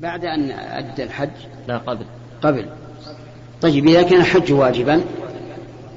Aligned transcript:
بعد 0.00 0.24
أن 0.24 0.50
أدى 0.50 1.02
الحج؟ 1.02 1.30
لا 1.68 1.78
قبل. 1.78 2.04
قبل. 2.42 2.66
طيب 3.60 3.86
إذا 3.86 4.02
كان 4.02 4.20
الحج 4.20 4.52
واجبا 4.52 5.04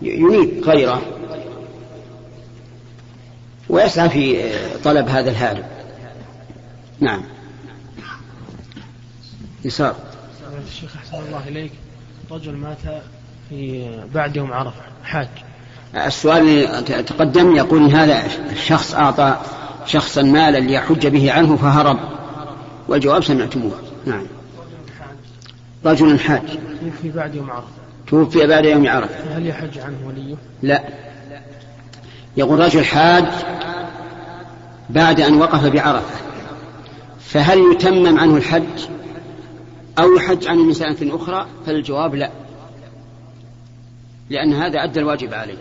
ينيب 0.01 0.63
غيره. 0.63 1.01
ويسعى 3.69 4.09
في 4.09 4.51
طلب 4.83 5.07
هذا 5.07 5.29
الهارب. 5.31 5.63
نعم. 6.99 7.23
يسار. 9.65 9.95
الشيخ 10.67 10.95
أحسن 10.97 11.17
الله 11.17 11.47
إليك. 11.47 11.71
رجل 12.31 12.53
مات 12.53 12.77
في 13.49 13.89
بعد 14.13 14.35
يوم 14.35 14.53
عرفة 14.53 14.81
حاج. 15.03 15.27
السؤال 15.95 16.65
تقدم 16.85 17.55
يقول 17.55 17.95
هذا 17.95 18.23
الشخص 18.51 18.93
أعطى 18.93 19.37
شخصا 19.85 20.21
مالا 20.21 20.57
ليحج 20.57 21.07
به 21.07 21.31
عنه 21.31 21.55
فهرب. 21.55 21.99
والجواب 22.87 23.23
سمعتموه. 23.23 23.90
نعم. 24.05 24.23
رجل 25.85 26.19
حاج. 26.19 26.41
توفي 26.81 27.09
بعد 27.09 27.35
يوم 27.35 27.51
عرفة. 27.51 27.67
توفي 28.07 28.47
بعد 28.47 28.65
يوم 28.65 28.87
عرفة. 28.87 29.37
هل 29.37 29.47
يحج 29.47 29.79
عنه 29.79 29.97
وليه؟ 30.07 30.35
لا. 30.61 30.83
يقول 32.37 32.59
رجل 32.59 32.85
حاج 32.85 33.25
بعد 34.89 35.21
أن 35.21 35.41
وقف 35.41 35.65
بعرفة. 35.65 36.21
فهل 37.19 37.59
يتمم 37.71 38.19
عنه 38.19 38.37
الحج 38.37 38.87
أو 39.99 40.13
يحج 40.15 40.47
عنه 40.47 40.63
من 40.63 40.73
سنة 40.73 41.15
أخرى 41.15 41.47
فالجواب 41.65 42.15
لا. 42.15 42.31
لأن 44.29 44.53
هذا 44.53 44.83
أدى 44.83 44.99
الواجب 44.99 45.33
عليه. 45.33 45.57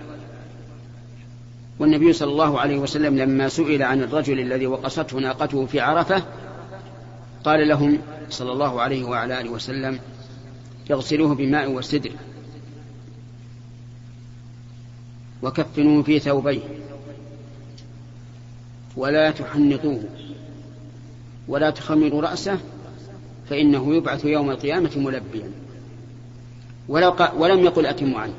والنبي 1.78 2.12
صلى 2.12 2.30
الله 2.30 2.60
عليه 2.60 2.78
وسلم 2.78 3.19
لما 3.19 3.48
سئل 3.48 3.82
عن 3.82 4.02
الرجل 4.02 4.41
الذي 4.41 4.66
وقصته 4.66 5.19
ناقته 5.19 5.66
في 5.66 5.80
عرفة 5.80 6.22
قال 7.44 7.69
لهم 7.69 7.98
صلى 8.30 8.52
الله 8.52 8.80
عليه 8.80 9.04
وعلى 9.04 9.40
آله 9.40 9.50
وسلم 9.50 9.98
اغسلوه 10.90 11.34
بماء 11.34 11.70
وسدر 11.70 12.12
وكفنوه 15.42 16.02
في 16.02 16.18
ثوبيه 16.18 16.60
ولا 18.96 19.30
تحنطوه 19.30 20.04
ولا 21.48 21.70
تخمروا 21.70 22.22
رأسه 22.22 22.58
فإنه 23.48 23.94
يبعث 23.94 24.24
يوم 24.24 24.50
القيامة 24.50 24.90
ملبيا 24.96 25.50
ولو 26.88 27.16
ولم 27.36 27.64
يقل 27.64 27.86
أتم 27.86 28.14
عنه. 28.14 28.34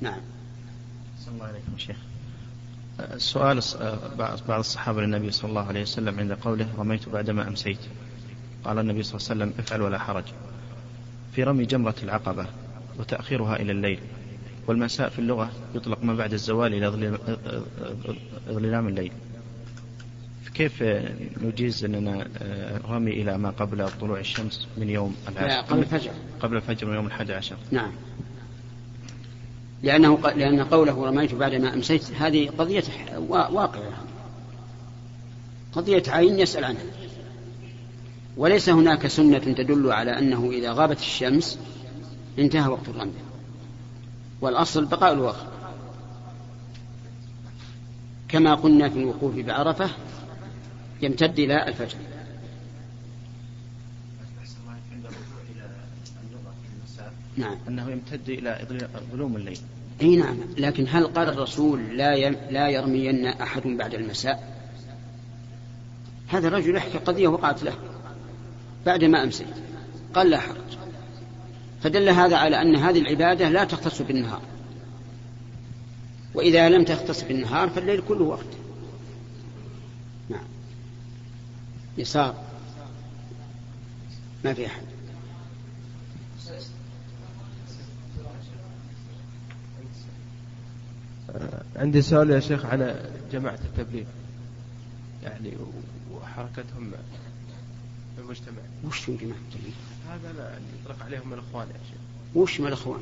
نعم. 0.00 0.20
الله 1.34 1.44
عليكم 1.46 1.78
شيخ. 1.78 1.96
السؤال 3.00 3.60
بعض 4.18 4.58
الصحابة 4.58 5.00
للنبي 5.00 5.30
صلى 5.30 5.48
الله 5.48 5.66
عليه 5.66 5.82
وسلم 5.82 6.18
عند 6.18 6.32
قوله 6.32 6.68
رميت 6.78 7.08
بعدما 7.08 7.48
أمسيت. 7.48 7.78
قال 8.64 8.78
النبي 8.78 9.02
صلى 9.02 9.16
الله 9.16 9.30
عليه 9.30 9.44
وسلم 9.44 9.64
افعل 9.64 9.82
ولا 9.82 9.98
حرج. 9.98 10.24
في 11.32 11.42
رمي 11.42 11.64
جمرة 11.64 11.94
العقبة 12.02 12.46
وتأخيرها 12.98 13.56
إلى 13.56 13.72
الليل. 13.72 13.98
والمساء 14.66 15.08
في 15.08 15.18
اللغة 15.18 15.50
يطلق 15.74 16.04
ما 16.04 16.14
بعد 16.14 16.32
الزوال 16.32 16.74
إلى 16.74 16.88
ظلام 18.48 18.88
الليل. 18.88 19.12
كيف 20.54 20.82
نجيز 21.42 21.84
أننا 21.84 22.26
رمي 22.88 23.10
إلى 23.10 23.38
ما 23.38 23.50
قبل 23.50 23.88
طلوع 24.00 24.20
الشمس 24.20 24.68
من 24.76 24.90
يوم 24.90 25.16
العاشر؟ 25.28 25.68
قبل 25.70 25.78
الفجر. 25.78 26.10
قبل 26.40 26.56
الفجر 26.56 26.86
من 26.86 26.94
يوم 26.94 27.06
الحادي 27.06 27.32
عشر. 27.34 27.56
نعم. 27.70 27.92
لأنه 29.82 30.18
لأن 30.18 30.62
قوله 30.64 31.06
رميت 31.06 31.34
بعدما 31.34 31.74
أمسيت 31.74 32.12
هذه 32.12 32.50
قضية 32.58 32.84
واقعة. 33.28 33.92
قضية 35.72 36.02
عين 36.08 36.40
يسأل 36.40 36.64
عنها. 36.64 36.82
وليس 38.36 38.68
هناك 38.68 39.06
سنة 39.06 39.38
تدل 39.38 39.92
على 39.92 40.18
أنه 40.18 40.50
إذا 40.50 40.72
غابت 40.72 41.00
الشمس 41.00 41.58
انتهى 42.38 42.68
وقت 42.68 42.88
الرمي. 42.88 43.12
والأصل 44.40 44.84
بقاء 44.84 45.12
الوقت. 45.12 45.46
كما 48.28 48.54
قلنا 48.54 48.88
في 48.88 48.98
الوقوف 48.98 49.34
بعرفة 49.34 49.90
يمتد 51.02 51.38
إلى 51.38 51.68
الفجر. 51.68 51.98
نعم. 57.36 57.56
أنه 57.68 57.90
يمتد 57.90 58.28
إلى 58.28 58.66
ظلوم 59.12 59.36
الليل. 59.36 59.58
أي 60.02 60.16
نعم. 60.16 60.36
لكن 60.58 60.86
هل 60.88 61.06
قال 61.06 61.28
الرسول 61.28 61.96
لا 61.96 62.14
يم 62.14 62.36
لا 62.50 62.68
يرمين 62.68 63.26
أحد 63.26 63.62
بعد 63.62 63.94
المساء؟ 63.94 64.62
هذا 66.28 66.48
الرجل 66.48 66.76
يحكي 66.76 66.98
قضية 66.98 67.28
وقعت 67.28 67.62
له 67.62 67.74
بعد 68.86 69.04
ما 69.04 69.22
أمسيت. 69.24 69.54
قال 70.14 70.30
لا 70.30 70.40
حرج. 70.40 70.78
فدل 71.82 72.08
هذا 72.08 72.36
على 72.36 72.62
أن 72.62 72.76
هذه 72.76 72.98
العبادة 72.98 73.48
لا 73.48 73.64
تختص 73.64 74.02
بالنهار. 74.02 74.42
وإذا 76.34 76.68
لم 76.68 76.84
تختص 76.84 77.22
بالنهار 77.22 77.68
فالليل 77.68 78.02
كله 78.08 78.24
وقت. 78.24 78.46
نعم. 80.28 80.44
يسار. 81.98 82.34
ما 84.44 84.54
في 84.54 84.66
أحد. 84.66 84.91
عندي 91.76 92.02
سؤال 92.02 92.30
يا 92.30 92.40
شيخ 92.40 92.66
عن 92.66 92.94
جماعة 93.32 93.58
التبليغ. 93.64 94.04
يعني 95.22 95.52
وحركتهم 96.12 96.90
في 98.16 98.22
المجتمع. 98.22 98.58
وش 98.84 98.98
في 98.98 99.16
جماعة 99.16 99.38
التبليغ؟ 99.38 99.74
هذا 100.10 100.32
لا 100.32 100.50
يطلق 100.84 101.04
عليهم 101.04 101.32
الإخوان 101.32 101.66
يا 101.66 101.80
شيخ. 101.88 101.98
وش 102.34 102.60
من 102.60 102.66
الإخوان؟ 102.66 103.00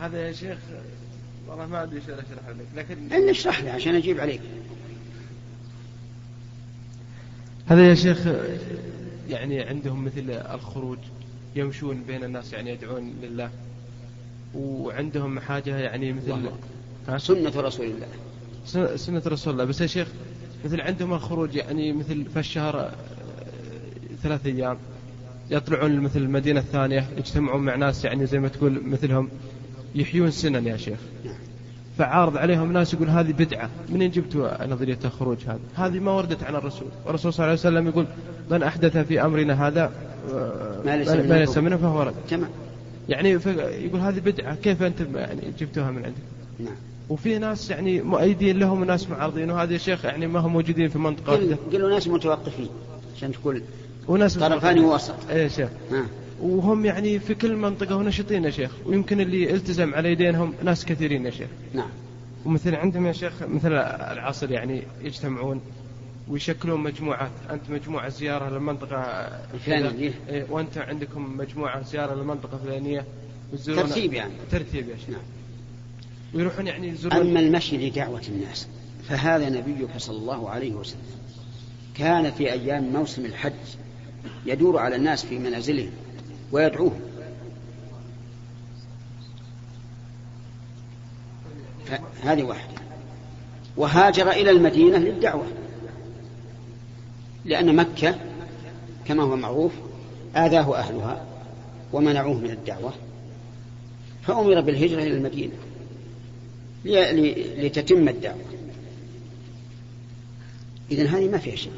هذا 0.00 0.26
يا 0.26 0.32
شيخ 0.32 0.58
والله 1.48 1.66
ما 1.66 1.82
أدري 1.82 1.96
إيش 1.96 2.04
أشرح 2.04 2.48
لك 2.48 2.66
لكن 2.76 3.28
اشرح 3.28 3.62
لي 3.62 3.70
عشان 3.70 3.94
أجيب 3.94 4.20
عليك. 4.20 4.40
هذا 7.66 7.88
يا 7.88 7.94
شيخ 7.94 8.18
يعني 9.28 9.62
عندهم 9.62 10.04
مثل 10.04 10.30
الخروج 10.30 10.98
يمشون 11.56 12.02
بين 12.02 12.24
الناس 12.24 12.52
يعني 12.52 12.70
يدعون 12.70 13.14
لله. 13.22 13.50
وعندهم 14.54 15.40
حاجة 15.40 15.76
يعني 15.76 16.12
مثل 16.12 16.50
سنة 17.16 17.52
رسول 17.56 17.86
الله. 17.86 18.96
سنة 18.96 19.22
رسول 19.26 19.52
الله. 19.52 19.64
بس 19.64 19.80
يا 19.80 19.86
شيخ 19.86 20.08
مثل 20.64 20.80
عندهم 20.80 21.12
الخروج 21.12 21.54
يعني 21.54 21.92
مثل 21.92 22.24
في 22.24 22.38
الشهر 22.38 22.80
آه، 22.80 22.90
ثلاث 24.22 24.46
أيام 24.46 24.78
يطلعون 25.50 26.00
مثل 26.00 26.20
المدينة 26.20 26.60
الثانية 26.60 27.08
يجتمعون 27.16 27.62
مع 27.62 27.76
ناس 27.76 28.04
يعني 28.04 28.26
زي 28.26 28.38
ما 28.38 28.48
تقول 28.48 28.82
مثلهم 28.84 29.28
يحيون 29.94 30.30
سنن 30.30 30.66
يا 30.66 30.76
شيخ. 30.76 30.98
فعارض 31.98 32.36
عليهم 32.36 32.72
ناس 32.72 32.94
يقول 32.94 33.08
هذه 33.08 33.32
بدعة. 33.32 33.70
منين 33.88 34.10
جبتوا 34.10 34.66
نظرية 34.66 34.98
الخروج 35.04 35.38
هذه؟ 35.46 35.86
هذه 35.86 35.98
ما 35.98 36.10
وردت 36.10 36.42
عن 36.42 36.54
الرسول. 36.54 36.88
والرسول 37.06 37.32
صلى 37.32 37.44
الله 37.44 37.50
عليه 37.50 37.60
وسلم 37.60 37.86
يقول 37.88 38.06
من 38.50 38.62
أحدث 38.62 38.96
في 38.96 39.22
أمرنا 39.24 39.66
هذا 39.66 39.92
ما 40.84 41.36
ليس 41.38 41.58
منه 41.58 41.76
فهو 41.76 42.02
رد. 42.02 42.14
يعني 43.08 43.30
يقول 43.30 44.00
هذه 44.00 44.20
بدعة. 44.20 44.54
كيف 44.54 44.82
أنتم 44.82 45.16
يعني 45.16 45.40
جبتوها 45.58 45.90
من 45.90 46.04
عندكم 46.04 46.20
نعم. 46.58 46.76
وفي 47.08 47.38
ناس 47.38 47.70
يعني 47.70 48.02
مؤيدين 48.02 48.58
لهم 48.58 48.80
وناس 48.80 49.10
معارضين 49.10 49.50
وهذا 49.50 49.72
يا 49.72 49.78
شيخ 49.78 50.04
يعني 50.04 50.26
ما 50.26 50.40
هم 50.40 50.52
موجودين 50.52 50.88
في 50.88 50.98
منطقة 50.98 51.32
واحدة. 51.32 51.56
قلوا 51.72 51.90
ناس 51.90 52.08
متوقفين 52.08 52.68
عشان 53.16 53.32
تقول 53.32 53.62
وناس 54.08 54.38
طرفان 54.38 54.78
ووسط 54.78 55.14
اي 55.30 55.42
يا 55.42 55.48
شيخ. 55.48 55.68
وهم 56.40 56.84
يعني 56.84 57.18
في 57.18 57.34
كل 57.34 57.56
منطقة 57.56 57.96
ونشطين 57.96 58.44
يا 58.44 58.50
شيخ. 58.50 58.70
ويمكن 58.86 59.20
اللي 59.20 59.50
التزم 59.50 59.94
على 59.94 60.12
يدينهم 60.12 60.54
ناس 60.64 60.84
كثيرين 60.84 61.26
يا 61.26 61.30
شيخ. 61.30 61.48
نعم. 61.74 61.88
ومثل 62.44 62.74
عندهم 62.74 63.06
يا 63.06 63.12
شيخ 63.12 63.32
مثل 63.42 63.72
العصر 64.12 64.50
يعني 64.50 64.82
يجتمعون 65.02 65.60
ويشكلون 66.28 66.80
مجموعات. 66.80 67.30
أنت 67.50 67.70
مجموعة 67.70 68.08
زيارة 68.08 68.50
للمنطقة 68.50 68.96
الفلانية 69.54 70.12
إيه. 70.28 70.46
وأنت 70.50 70.78
عندكم 70.78 71.36
مجموعة 71.36 71.82
زيارة 71.82 72.14
للمنطقة 72.14 72.54
الفلانية 72.62 73.04
ترتيب 73.66 74.14
يعني. 74.14 74.32
ترتيب 74.50 74.88
يا 74.88 74.96
شيخ. 74.96 75.08
نعم. 75.10 75.20
ويروحون 76.36 76.66
يعني 76.66 76.88
يزورون 76.88 77.20
أما 77.20 77.40
المشي 77.40 77.88
لدعوة 77.88 78.22
الناس 78.28 78.68
فهذا 79.08 79.48
نبيك 79.48 79.96
صلى 79.98 80.16
الله 80.16 80.50
عليه 80.50 80.72
وسلم. 80.72 81.00
كان 81.94 82.30
في 82.32 82.52
أيام 82.52 82.92
موسم 82.92 83.24
الحج 83.24 83.52
يدور 84.46 84.78
على 84.78 84.96
الناس 84.96 85.24
في 85.24 85.38
منازلهم 85.38 85.90
ويدعوهم. 86.52 87.00
هذه 92.22 92.42
واحدة. 92.42 92.74
وهاجر 93.76 94.30
إلى 94.30 94.50
المدينة 94.50 94.98
للدعوة 94.98 95.46
لأن 97.44 97.76
مكة 97.76 98.14
كما 99.04 99.22
هو 99.22 99.36
معروف 99.36 99.72
آذاه 100.36 100.76
أهلها 100.76 101.26
ومنعوه 101.92 102.34
من 102.34 102.50
الدعوة 102.50 102.92
فأمر 104.22 104.60
بالهجرة 104.60 105.02
إلى 105.02 105.14
المدينة. 105.16 105.52
لتتم 106.84 108.08
الدعوة. 108.08 108.44
إذا 110.90 111.06
هذه 111.06 111.28
ما 111.28 111.38
فيها 111.38 111.56
شيء. 111.56 111.72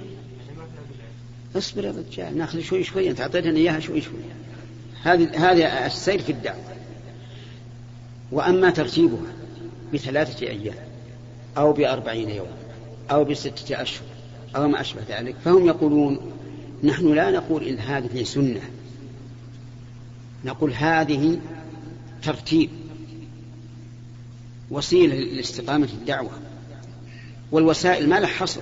اصبر 1.56 1.84
يا 1.84 1.90
رجال 1.90 2.38
ناخذ 2.38 2.60
شوي 2.60 2.84
شوي 2.84 3.10
أنت 3.10 3.20
أعطيتنا 3.20 3.56
إياها 3.56 3.80
شوي 3.80 4.00
شوي. 4.00 4.20
هذه 5.02 5.50
هذه 5.50 5.86
السير 5.86 6.22
في 6.22 6.32
الدعوة. 6.32 6.64
وأما 8.32 8.70
ترتيبها 8.70 9.32
بثلاثة 9.94 10.46
أيام 10.46 10.74
أو 11.56 11.72
بأربعين 11.72 12.30
يوما 12.30 12.56
أو 13.10 13.24
بستة 13.24 13.82
أشهر 13.82 14.06
أو 14.56 14.68
ما 14.68 14.80
أشبه 14.80 15.00
ذلك 15.08 15.36
فهم 15.44 15.66
يقولون 15.66 16.32
نحن 16.84 17.14
لا 17.14 17.30
نقول 17.30 17.64
إن 17.64 17.78
هذه 17.78 18.22
سنة. 18.22 18.60
نقول 20.44 20.72
هذه 20.72 21.40
ترتيب. 22.22 22.70
وسيلة 24.70 25.16
لاستقامة 25.16 25.88
الدعوة 25.92 26.30
والوسائل 27.52 28.08
ما 28.08 28.20
لها 28.20 28.28
حصر. 28.28 28.60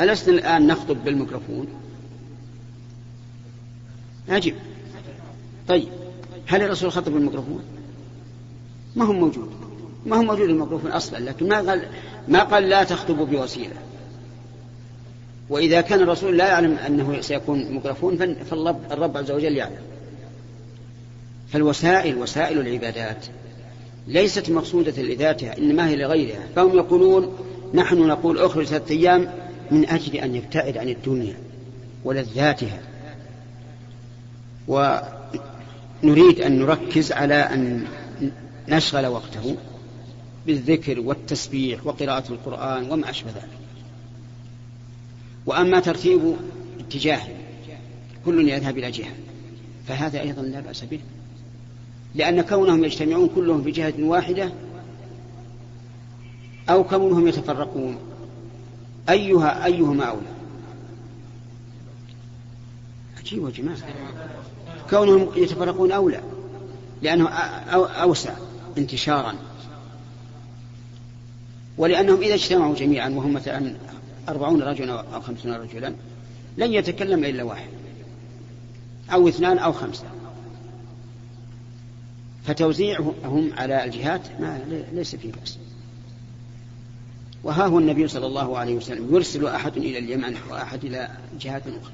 ألسنا 0.00 0.34
الآن 0.34 0.66
نخطب 0.66 1.04
بالميكروفون؟ 1.04 1.66
عجب 4.28 4.54
طيب 5.68 5.88
هل 6.46 6.62
الرسول 6.62 6.92
خطب 6.92 7.12
بالميكروفون؟ 7.12 7.62
ما 8.96 9.04
هو 9.04 9.12
موجود. 9.12 9.50
ما 10.06 10.16
هو 10.16 10.22
موجود 10.22 10.48
الميكروفون 10.48 10.90
أصلا 10.90 11.18
لكن 11.18 11.48
ما 11.48 11.56
قال 11.56 11.88
ما 12.28 12.42
قال 12.42 12.68
لا 12.68 12.84
تخطبوا 12.84 13.26
بوسيلة. 13.26 13.76
وإذا 15.48 15.80
كان 15.80 16.00
الرسول 16.00 16.36
لا 16.36 16.48
يعلم 16.48 16.72
أنه 16.72 17.20
سيكون 17.20 17.72
ميكروفون 17.72 18.34
فالرب 18.50 19.16
عز 19.16 19.30
وجل 19.30 19.56
يعلم. 19.56 19.82
فالوسائل 21.48 22.16
وسائل 22.16 22.60
العبادات 22.60 23.26
ليست 24.10 24.50
مقصودة 24.50 25.02
لذاتها 25.02 25.58
إنما 25.58 25.88
هي 25.88 25.96
لغيرها. 25.96 26.46
فهم 26.56 26.76
يقولون 26.76 27.36
نحن 27.74 27.98
نقول 27.98 28.38
اخرج 28.38 28.66
ثلاثة 28.66 28.94
أيام 28.94 29.32
من 29.70 29.88
أجل 29.88 30.16
أن 30.16 30.34
يبتعد 30.34 30.76
عن 30.76 30.88
الدنيا 30.88 31.36
ولذاتها. 32.04 32.80
ونريد 34.68 36.40
أن 36.40 36.58
نركز 36.58 37.12
على 37.12 37.34
أن 37.34 37.86
نشغل 38.68 39.06
وقته 39.06 39.56
بالذكر 40.46 41.00
والتسبيح 41.00 41.86
وقراءة 41.86 42.32
القرآن 42.32 42.90
وما 42.90 43.10
أشبه 43.10 43.30
ذلك. 43.30 43.60
وأما 45.46 45.80
ترتيب 45.80 46.36
اتجاه 46.80 47.20
كل 48.24 48.48
يذهب 48.48 48.78
إلى 48.78 48.90
جهة 48.90 49.12
فهذا 49.88 50.20
أيضا 50.20 50.42
لا 50.42 50.60
بأس 50.60 50.84
به. 50.84 51.00
لأن 52.14 52.40
كونهم 52.40 52.84
يجتمعون 52.84 53.28
كلهم 53.34 53.62
في 53.62 53.70
جهة 53.70 53.94
واحدة 53.98 54.52
أو 56.70 56.84
كونهم 56.84 57.28
يتفرقون. 57.28 57.98
أيها 59.10 59.64
أيهما 59.64 60.04
أولى؟ 60.04 60.26
عجيب 63.18 63.44
يا 63.44 63.50
جماعة. 63.50 63.78
كونهم 64.90 65.28
يتفرقون 65.36 65.92
أولى 65.92 66.20
لأنه 67.02 67.28
أوسع 67.28 68.34
انتشارا. 68.78 69.34
ولأنهم 71.78 72.20
إذا 72.20 72.34
اجتمعوا 72.34 72.74
جميعا 72.74 73.08
وهم 73.08 73.32
مثلا 73.32 73.74
أربعون 74.28 74.62
رجلا 74.62 75.00
أو 75.14 75.20
خمسون 75.20 75.52
رجلا 75.52 75.94
لن 76.56 76.72
يتكلم 76.72 77.24
إلا 77.24 77.42
واحد 77.42 77.68
أو 79.12 79.28
اثنان 79.28 79.58
أو 79.58 79.72
خمسة. 79.72 80.04
فتوزيعهم 82.44 83.52
على 83.52 83.84
الجهات 83.84 84.40
ما 84.40 84.60
ليس 84.92 85.14
فيه 85.16 85.32
بأس. 85.32 85.58
وها 87.44 87.66
هو 87.66 87.78
النبي 87.78 88.08
صلى 88.08 88.26
الله 88.26 88.58
عليه 88.58 88.74
وسلم 88.74 89.14
يرسل 89.14 89.46
أحد 89.46 89.76
إلى 89.76 89.98
اليمن 89.98 90.36
وأحد 90.50 90.84
إلى 90.84 91.08
جهات 91.40 91.62
أخرى 91.66 91.92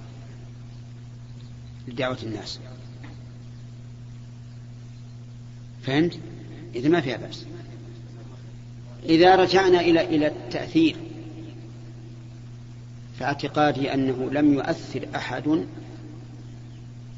لدعوة 1.88 2.18
الناس. 2.22 2.60
فهمت؟ 5.82 6.18
إذا 6.74 6.88
ما 6.88 7.00
فيها 7.00 7.16
بأس. 7.16 7.44
إذا 9.08 9.36
رجعنا 9.36 9.80
إلى 9.80 10.04
إلى 10.04 10.26
التأثير 10.26 10.96
فاعتقادي 13.18 13.94
أنه 13.94 14.30
لم 14.32 14.54
يؤثر 14.54 15.08
أحد 15.16 15.66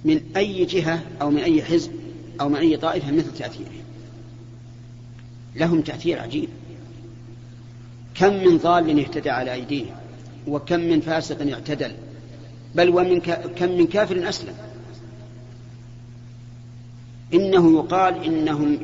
من 0.05 0.21
أي 0.37 0.65
جهة 0.65 1.03
أو 1.21 1.31
من 1.31 1.39
أي 1.39 1.63
حزب 1.63 1.93
أو 2.41 2.49
من 2.49 2.57
أي 2.57 2.77
طائفة 2.77 3.11
مثل 3.11 3.35
تأثيره. 3.35 3.71
لهم 5.57 5.81
تأثير 5.81 6.21
عجيب. 6.21 6.49
كم 8.15 8.33
من 8.33 8.59
ضال 8.59 9.01
اهتدى 9.01 9.31
على 9.31 9.53
أيديهم 9.53 9.97
وكم 10.47 10.81
من 10.81 11.01
فاسق 11.01 11.53
اعتدل 11.53 11.93
بل 12.75 12.89
ومن 12.89 13.21
كم 13.57 13.79
من 13.79 13.87
كافر 13.87 14.29
أسلم. 14.29 14.55
إنه 17.35 17.79
يقال 17.79 18.25
إنهم 18.25 18.79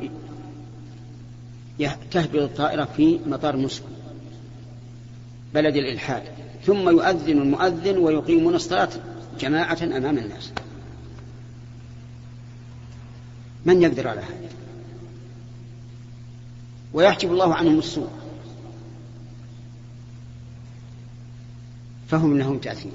تهبط 2.11 2.35
الطائرة 2.35 2.87
في 2.97 3.19
مطار 3.27 3.57
موسكو 3.57 3.87
بلد 5.53 5.75
الإلحاد 5.75 6.23
ثم 6.65 6.89
يؤذن 6.89 7.37
المؤذن 7.37 7.97
ويقيمون 7.97 8.55
الصلاة 8.55 8.89
جماعة 9.39 9.77
أمام 9.83 10.17
الناس. 10.17 10.51
من 13.65 13.81
يقدر 13.81 14.07
على 14.07 14.21
هذا؟ 14.21 14.49
ويحجب 16.93 17.31
الله 17.31 17.55
عنهم 17.55 17.79
السوء. 17.79 18.09
فهم 22.07 22.37
لهم 22.37 22.57
تأثير. 22.57 22.91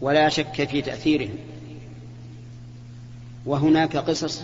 ولا 0.00 0.28
شك 0.28 0.68
في 0.68 0.82
تأثيرهم. 0.82 1.36
وهناك 3.46 3.96
قصص 3.96 4.42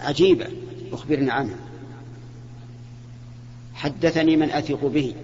عجيبة 0.00 0.46
أخبرنا 0.92 1.32
عنها. 1.32 1.58
حدثني 3.74 4.36
من 4.36 4.50
أثق 4.50 4.86
به 4.86 5.14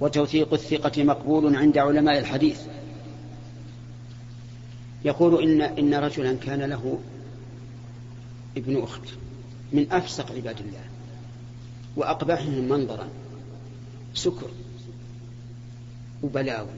وتوثيق 0.00 0.52
الثقة 0.52 1.04
مقبول 1.04 1.56
عند 1.56 1.78
علماء 1.78 2.18
الحديث. 2.18 2.60
يقول 5.04 5.42
إن 5.42 5.60
إن 5.60 5.94
رجلا 5.94 6.34
كان 6.34 6.62
له 6.62 6.98
ابن 8.58 8.82
أخت 8.82 9.02
من 9.72 9.92
أفسق 9.92 10.32
عباد 10.32 10.60
الله 10.60 10.84
وأقبحهم 11.96 12.68
منظرا 12.68 13.08
سكر 14.14 14.50
وبلاوي 16.22 16.68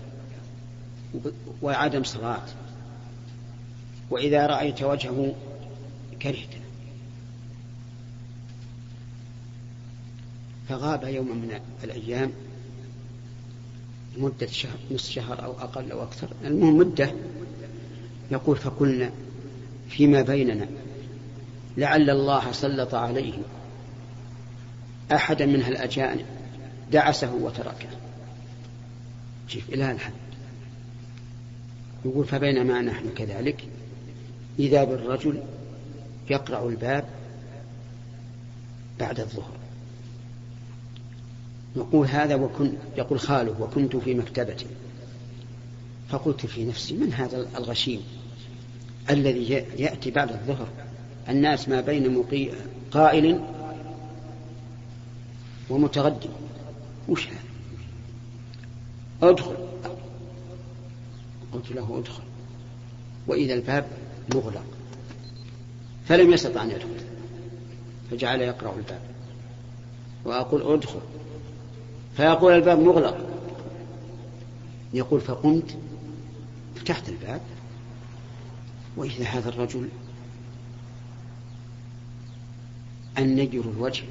وعدم 1.62 2.04
صلاة 2.04 2.46
وإذا 4.10 4.46
رأيت 4.46 4.82
وجهه 4.82 5.34
كرهته. 6.22 6.60
فغاب 10.68 11.04
يوم 11.04 11.26
من 11.26 11.60
الأيام 11.84 12.32
مدة 14.18 14.46
شهر 14.46 14.78
نصف 14.90 15.10
شهر 15.10 15.44
أو 15.44 15.52
أقل 15.52 15.92
أو 15.92 16.02
أكثر. 16.02 16.28
المهم 16.44 16.76
مدة 16.76 17.12
يقول 18.30 18.56
فقلنا 18.56 19.12
فيما 19.88 20.22
بيننا. 20.22 20.68
لعل 21.76 22.10
الله 22.10 22.52
سلط 22.52 22.94
عليه 22.94 23.34
أحدا 25.12 25.46
من 25.46 25.60
الأجانب 25.60 26.26
دعسه 26.92 27.34
وتركه. 27.34 27.88
شوف 29.48 29.68
إلى 29.68 29.92
الحد. 29.92 30.12
يقول 32.04 32.24
فبينما 32.24 32.80
نحن 32.80 33.10
كذلك؟ 33.16 33.64
إذا 34.58 34.84
بالرجل 34.84 35.42
يقرع 36.30 36.64
الباب 36.64 37.04
بعد 39.00 39.20
الظهر. 39.20 39.60
نقول 41.76 42.06
هذا 42.06 42.34
وكن 42.34 42.72
يقول 42.96 43.20
خاله 43.20 43.60
وكنت 43.60 43.96
في 43.96 44.14
مكتبتي 44.14 44.66
فقلت 46.08 46.46
في 46.46 46.64
نفسي 46.64 46.94
من 46.94 47.12
هذا 47.12 47.48
الغشيم 47.56 48.02
الذي 49.10 49.52
يأتي 49.78 50.10
بعد 50.10 50.32
الظهر؟ 50.32 50.68
الناس 51.28 51.68
ما 51.68 51.80
بين. 51.80 52.24
قائل 52.90 53.40
ومتغدي 55.70 56.28
وش 57.08 57.26
هذا؟ 57.26 57.38
ادخل. 59.22 59.56
قلت 61.52 61.72
له 61.72 61.98
ادخل. 61.98 62.22
وإذا 63.26 63.54
الباب 63.54 63.86
مغلق. 64.34 64.64
فلم 66.08 66.32
يستطع 66.32 66.62
أن 66.62 66.70
يدخل. 66.70 66.88
فجعل 68.10 68.40
يقرأ 68.40 68.76
الباب. 68.76 69.00
وأقول 70.24 70.62
ادخل. 70.62 71.00
فيقول 72.16 72.52
الباب 72.52 72.78
مغلق. 72.78 73.26
يقول 74.94 75.20
فقمت. 75.20 75.78
فتحت 76.76 77.08
الباب. 77.08 77.40
وإذا 78.96 79.24
هذا 79.24 79.48
الرجل 79.48 79.88
النجر 83.18 83.60
الوجه 83.60 84.04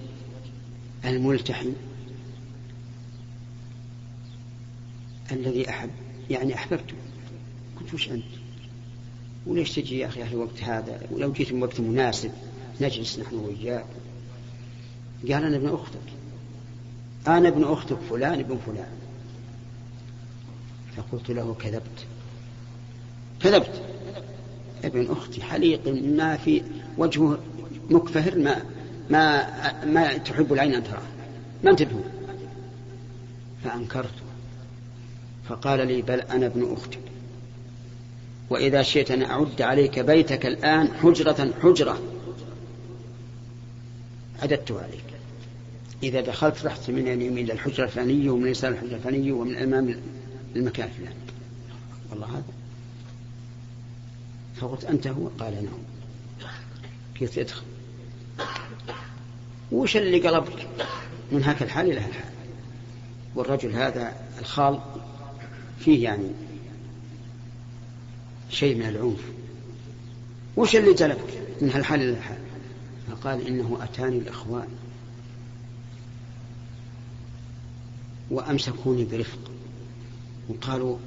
الملتحم 1.06 1.70
الذي 5.32 5.70
أحب 5.70 5.90
يعني 6.30 6.56
أحببته. 6.56 6.96
قلت 7.80 7.94
وش 7.94 8.10
أنت؟ 8.10 8.24
وليش 9.48 9.72
تجي 9.72 10.00
يا 10.00 10.08
أخي 10.08 10.26
في 10.26 10.34
الوقت 10.34 10.64
هذا؟ 10.64 11.02
ولو 11.12 11.32
جيت 11.32 11.54
من 11.54 11.64
وقت 11.64 11.80
مناسب 11.80 12.32
نجلس 12.82 13.20
نحن 13.20 13.36
وإياك. 13.36 13.86
قال 15.22 15.44
أنا 15.44 15.56
ابن 15.56 15.68
أختك. 15.68 16.00
أنا 17.28 17.48
ابن 17.48 17.64
أختك 17.64 17.98
فلان 18.10 18.40
ابن 18.40 18.58
فلان. 18.66 18.92
فقلت 20.98 21.32
له 21.32 21.56
كذبت. 21.60 22.06
كذبت؟ 23.40 23.82
ابن 24.84 25.12
أختي 25.12 25.42
حليق 25.42 25.88
ما 26.04 26.38
في 26.38 26.64
وجهه 26.98 27.40
مكفهر 27.90 28.38
ما 28.38 28.66
ما 29.10 29.86
ما 29.86 30.18
تحب 30.18 30.54
العين 30.54 30.76
أن 30.76 30.84
تراه. 30.84 31.02
ما 31.64 31.72
انتبهوا 31.72 32.04
فأنكرت 33.64 34.14
فقال 35.50 35.88
لي 35.88 36.02
بل 36.02 36.20
أنا 36.20 36.46
ابن 36.46 36.74
أختك. 36.74 37.00
وإذا 38.50 38.82
شئت 38.82 39.12
أن 39.12 39.24
أعد 39.24 39.62
عليك 39.62 40.00
بيتك 40.00 40.46
الآن 40.46 40.88
حجرة 40.94 41.54
حجرة. 41.64 42.02
عددت 44.42 44.72
عليك. 44.72 45.04
إذا 46.04 46.22
دخلت 46.22 46.66
رحت 46.66 46.90
من 46.90 47.08
اليمين 47.08 47.38
إلى 47.38 47.54
الحجرة 47.54 47.84
الفلانية 47.84 48.30
ومن 48.30 48.44
اليسار 48.44 48.72
الحجرة 48.72 48.96
الفلانية 48.96 49.32
ومن 49.32 49.52
الأمام 49.52 49.96
المكان 50.56 50.88
الفلاني. 50.88 51.16
والله 52.12 52.28
هذا. 52.28 52.44
فقلت 54.56 54.86
أنت 54.86 55.08
هو؟ 55.08 55.28
قال 55.40 55.54
نعم. 55.54 55.80
كيف 57.16 57.40
ادخل. 57.40 57.64
وش 59.72 59.98
اللي 59.98 60.28
قلبك 60.28 60.68
من 61.32 61.44
هاك 61.44 61.62
الحال 61.62 61.86
إلى 61.86 61.98
الحال. 61.98 62.34
والرجل 63.36 63.72
هذا 63.72 64.14
الخال 64.40 64.80
فيه 65.80 66.04
يعني 66.04 66.32
شيء 68.50 68.76
من 68.76 68.86
العنف. 68.90 69.24
وش 70.58 70.76
اللي 70.76 70.94
جلبك 70.94 71.42
من 71.62 71.72
هالحال 71.72 72.02
إلى 72.02 72.10
الحال 72.10 72.38
فقال 73.12 73.48
إنه 73.48 73.78
أتاني 73.82 74.18
الإخوان 74.18 74.68
وأمسكوني 78.32 79.06
برفق. 79.06 79.40
وقالوا 80.50 80.98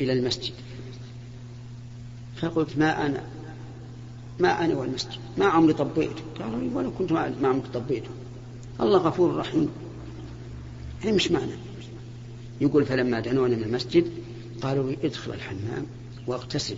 إلى 0.00 0.12
المسجد. 0.12 0.54
فقلت 2.36 2.78
ما 2.78 3.06
أنا 3.06 3.24
ما 4.40 4.64
أنا 4.64 4.74
والمسجد 4.74 5.18
ما 5.38 5.46
عمري 5.46 5.72
طبيته 5.72 6.22
قالوا 6.40 6.70
ولا 6.74 6.90
كنت 6.98 7.12
ما 7.12 7.48
عمري 7.48 7.68
طبيته 7.74 8.10
الله 8.80 8.98
غفور 8.98 9.36
رحيم. 9.36 9.68
هي 11.02 11.12
مش 11.12 11.30
معنى. 11.30 11.52
يقول 12.60 12.86
فلما 12.86 13.20
دنونا 13.20 13.56
من 13.56 13.62
المسجد 13.62 14.10
قالوا 14.62 14.92
ادخل 15.04 15.32
الحمام 15.32 15.86
واغتسل. 16.26 16.76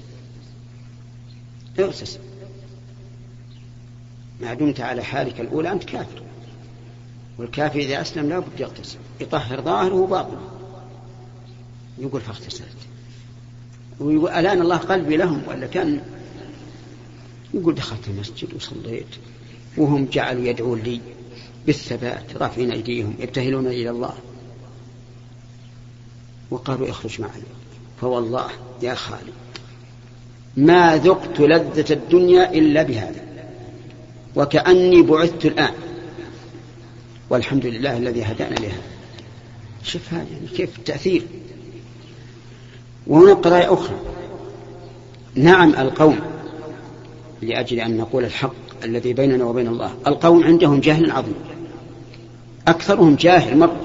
اغتسل. 1.78 2.20
ما 4.40 4.54
دمت 4.54 4.80
على 4.80 5.02
حالك 5.02 5.40
الأولى 5.40 5.72
أنت 5.72 5.84
كافر. 5.84 6.22
والكافر 7.38 7.78
إذا 7.78 8.00
أسلم 8.00 8.28
لا 8.28 8.38
بد 8.38 8.60
يغتسل. 8.60 8.98
يطهر 9.20 9.60
ظاهره 9.60 9.94
وباطنه. 9.94 10.48
يقول 11.98 12.20
فاغتسلت. 12.20 12.76
ويقول 14.00 14.30
ألان 14.30 14.60
الله 14.60 14.76
قلبي 14.76 15.16
لهم 15.16 15.42
ولا 15.48 15.66
كان 15.66 16.02
يقول 17.54 17.74
دخلت 17.74 18.08
المسجد 18.08 18.54
وصليت 18.54 19.06
وهم 19.76 20.04
جعلوا 20.04 20.44
يدعون 20.44 20.78
لي 20.78 21.00
بالثبات 21.66 22.36
رافعين 22.36 22.70
أيديهم 22.70 23.14
يبتهلون 23.18 23.66
إلى 23.66 23.90
الله. 23.90 24.14
وقالوا 26.50 26.90
اخرج 26.90 27.20
معنا. 27.20 27.42
فوالله 28.00 28.48
يا 28.82 28.94
خالد 28.94 29.32
ما 30.56 30.96
ذقت 30.96 31.40
لذة 31.40 31.92
الدنيا 31.92 32.52
إلا 32.52 32.82
بهذا 32.82 33.24
وكأني 34.36 35.02
بعثت 35.02 35.46
الآن. 35.46 35.74
والحمد 37.30 37.66
لله 37.66 37.96
الذي 37.96 38.22
هدانا 38.22 38.54
لهذا 38.54 38.82
شوف 39.82 40.14
هذا 40.14 40.26
يعني 40.32 40.46
كيف 40.46 40.78
التأثير. 40.78 41.22
وهناك 43.06 43.36
قضايا 43.36 43.72
أخرى. 43.74 44.00
نعم 45.34 45.74
القوم 45.74 46.29
لأجل 47.42 47.80
أن 47.80 47.96
نقول 47.96 48.24
الحق 48.24 48.84
الذي 48.84 49.12
بيننا 49.12 49.44
وبين 49.44 49.66
الله. 49.66 49.94
القوم 50.06 50.44
عندهم 50.44 50.80
جهل 50.80 51.10
عظيم. 51.10 51.34
أكثرهم 52.68 53.14
جاهل 53.14 53.58
مرة. 53.58 53.80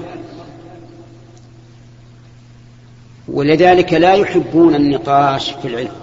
ولذلك 3.28 3.92
لا 3.92 4.14
يحبون 4.14 4.74
النقاش 4.74 5.50
في 5.50 5.68
العلم. 5.68 5.96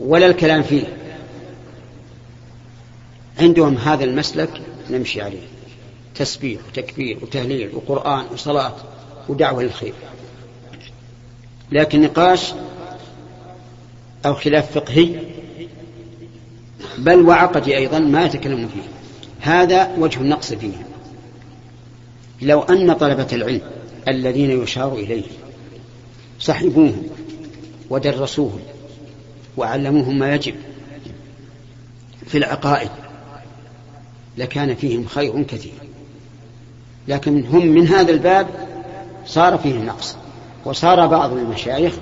ولا 0.00 0.26
الكلام 0.26 0.62
فيه. 0.62 0.96
عندهم 3.38 3.76
هذا 3.76 4.04
المسلك 4.04 4.62
نمشي 4.90 5.22
عليه. 5.22 5.46
تسبيح 6.14 6.60
وتكبير 6.68 7.18
وتهليل 7.22 7.70
وقرآن 7.74 8.24
وصلاة 8.32 8.74
ودعوة 9.28 9.62
للخير. 9.62 9.94
لكن 11.72 12.02
نقاش 12.02 12.52
أو 14.26 14.34
خلاف 14.34 14.78
فقهي 14.78 15.41
بل 16.98 17.20
وعقدي 17.20 17.76
أيضا 17.76 17.98
ما 17.98 18.24
يتكلمون 18.24 18.68
فيه. 18.68 18.82
هذا 19.40 19.94
وجه 19.98 20.20
النقص 20.20 20.52
فيه. 20.52 20.86
لو 22.42 22.60
أن 22.60 22.92
طلبة 22.92 23.26
العلم 23.32 23.60
الذين 24.08 24.62
يشار 24.62 24.92
إليهم 24.94 25.32
صحبوهم 26.40 27.02
ودرسوهم 27.90 28.60
وعلموهم 29.56 30.18
ما 30.18 30.34
يجب 30.34 30.54
في 32.26 32.38
العقائد 32.38 32.90
لكان 34.38 34.74
فيهم 34.74 35.06
خير 35.06 35.42
كثير. 35.42 35.72
لكن 37.08 37.46
هم 37.46 37.66
من 37.66 37.88
هذا 37.88 38.10
الباب 38.10 38.46
صار 39.26 39.58
فيهم 39.58 39.86
نقص. 39.86 40.16
وصار 40.64 41.06
بعض 41.06 41.32
المشايخ 41.32 41.94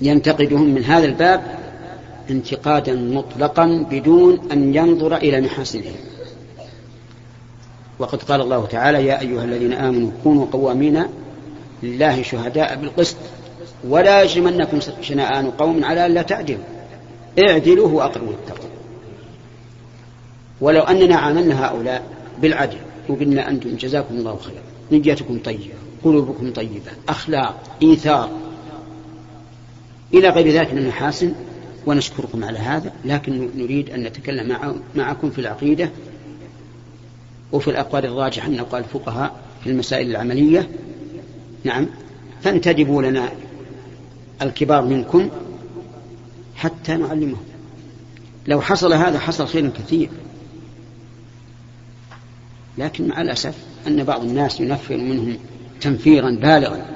ينتقدهم 0.00 0.74
من 0.74 0.84
هذا 0.84 1.04
الباب 1.04 1.61
انتقادا 2.30 2.94
مطلقا 2.94 3.86
بدون 3.90 4.40
أن 4.52 4.74
ينظر 4.74 5.16
إلى 5.16 5.40
محاسنهم 5.40 5.94
وقد 7.98 8.22
قال 8.22 8.40
الله 8.40 8.66
تعالى 8.66 9.06
يا 9.06 9.20
أيها 9.20 9.44
الذين 9.44 9.72
آمنوا 9.72 10.10
كونوا 10.22 10.46
قوامين 10.52 11.04
لله 11.82 12.22
شهداء 12.22 12.76
بالقسط 12.76 13.16
ولا 13.88 14.22
يجرمنكم 14.22 14.80
شنآن 15.00 15.50
قوم 15.50 15.84
على 15.84 16.06
ألا 16.06 16.22
تعدلوا. 16.22 16.64
اعدلوا 17.48 17.88
هو 17.88 18.00
أقرب 18.00 18.24
للتقوى. 18.24 18.70
ولو 20.60 20.80
أننا 20.82 21.16
عاملنا 21.16 21.66
هؤلاء 21.66 22.02
بالعدل 22.42 22.76
وقلنا 23.08 23.48
أنتم 23.48 23.76
جزاكم 23.76 24.14
الله 24.14 24.36
خيرا 24.36 24.62
نيتكم 24.92 25.38
طيبة 25.38 25.74
قلوبكم 26.04 26.52
طيبة 26.52 26.90
أخلاق 27.08 27.62
إيثار 27.82 28.30
إلى 30.14 30.28
غير 30.28 30.48
ذلك 30.48 30.72
من 30.72 30.78
المحاسن 30.78 31.32
ونشكركم 31.86 32.44
على 32.44 32.58
هذا 32.58 32.92
لكن 33.04 33.50
نريد 33.56 33.90
أن 33.90 34.02
نتكلم 34.02 34.58
معكم 34.94 35.30
في 35.30 35.38
العقيدة 35.38 35.90
وفي 37.52 37.68
الأقوال 37.68 38.06
الراجحة 38.06 38.48
من 38.48 38.58
أقوال 38.58 38.82
الفقهاء 38.82 39.40
في 39.64 39.70
المسائل 39.70 40.10
العملية. 40.10 40.68
نعم. 41.64 41.86
فانتدبوا 42.42 43.02
لنا 43.02 43.28
الكبار 44.42 44.82
منكم 44.82 45.30
حتى 46.56 46.96
نعلمهم. 46.96 47.42
لو 48.46 48.60
حصل 48.60 48.92
هذا 48.92 49.18
حصل 49.18 49.46
خير 49.46 49.70
كثير. 49.70 50.08
لكن 52.78 53.08
مع 53.08 53.20
الأسف 53.20 53.54
أن 53.86 54.04
بعض 54.04 54.24
الناس 54.24 54.60
ينفر 54.60 54.96
منهم 54.96 55.36
تنفيرا 55.80 56.30
بالغا. 56.30 56.86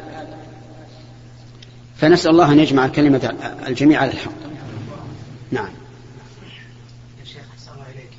فنسأل 1.97 2.31
الله 2.31 2.53
أن 2.53 2.59
يجمع 2.59 2.89
كلمة 2.89 3.35
الجميع 3.67 4.01
على 4.01 4.11
الحق. 4.11 4.56
نعم. 5.51 5.69
يا 7.21 7.25
شيخ 7.25 7.43
الله 7.75 7.87
إليك. 7.95 8.11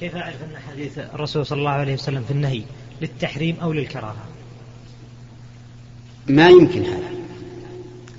كيف 0.00 0.16
أعرف 0.16 0.42
أن 0.42 0.56
حديث 0.70 0.98
الرسول 0.98 1.46
صلى 1.46 1.58
الله 1.58 1.70
عليه 1.70 1.94
وسلم 1.94 2.22
في 2.22 2.30
النهي 2.30 2.62
للتحريم 3.00 3.56
أو 3.62 3.72
للكراهة؟ 3.72 4.26
ما 6.26 6.48
يمكن 6.48 6.84
هذا. 6.84 7.10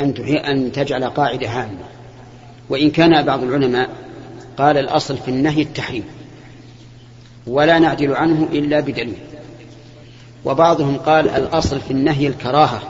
أن 0.01 0.13
أن 0.37 0.71
تجعل 0.71 1.03
قاعدة 1.03 1.49
عامة 1.49 1.85
وإن 2.69 2.91
كان 2.91 3.25
بعض 3.25 3.43
العلماء 3.43 3.89
قال 4.57 4.77
الأصل 4.77 5.17
في 5.17 5.27
النهي 5.27 5.61
التحريم. 5.61 6.03
ولا 7.47 7.79
نعدل 7.79 8.13
عنه 8.13 8.49
إلا 8.51 8.79
بدليل. 8.79 9.17
وبعضهم 10.45 10.97
قال 10.97 11.29
الأصل 11.29 11.79
في 11.81 11.91
النهي 11.91 12.27
الكراهة. 12.27 12.81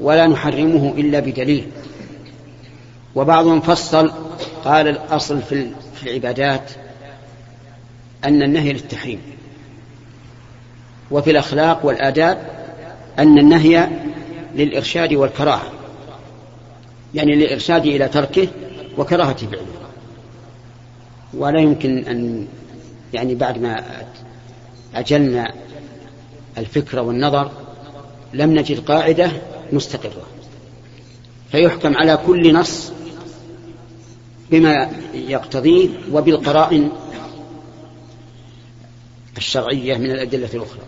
ولا 0.00 0.26
نحرمه 0.26 0.94
إلا 0.96 1.20
بدليل. 1.20 1.66
وبعضهم 3.14 3.60
فصل 3.60 4.12
قال 4.64 4.88
الأصل 4.88 5.42
في 5.42 5.72
العبادات 6.02 6.70
أن 8.24 8.42
النهي 8.42 8.72
للتحريم. 8.72 9.20
وفي 11.10 11.30
الأخلاق 11.30 11.86
والآداب 11.86 12.50
أن 13.18 13.38
النهي 13.38 13.88
للإرشاد 14.54 15.12
والكراهة. 15.12 15.72
يعني 17.14 17.34
للإرشاد 17.34 17.86
إلى 17.86 18.08
تركه 18.08 18.48
وكراهة 18.98 19.36
فعله 19.36 19.66
ولا 21.34 21.60
يمكن 21.60 21.98
أن 21.98 22.46
يعني 23.12 23.34
بعد 23.34 23.58
ما 23.58 23.82
أجلنا 24.94 25.52
الفكر 26.58 27.00
والنظر 27.00 27.50
لم 28.34 28.58
نجد 28.58 28.80
قاعدة 28.80 29.30
مستقرة. 29.72 30.26
فيحكم 31.52 31.96
على 31.96 32.16
كل 32.26 32.54
نص 32.54 32.92
بما 34.50 34.90
يقتضيه 35.14 35.88
وبالقرائن 36.12 36.90
الشرعية 39.36 39.98
من 39.98 40.10
الأدلة 40.10 40.48
الأخرى. 40.54 40.82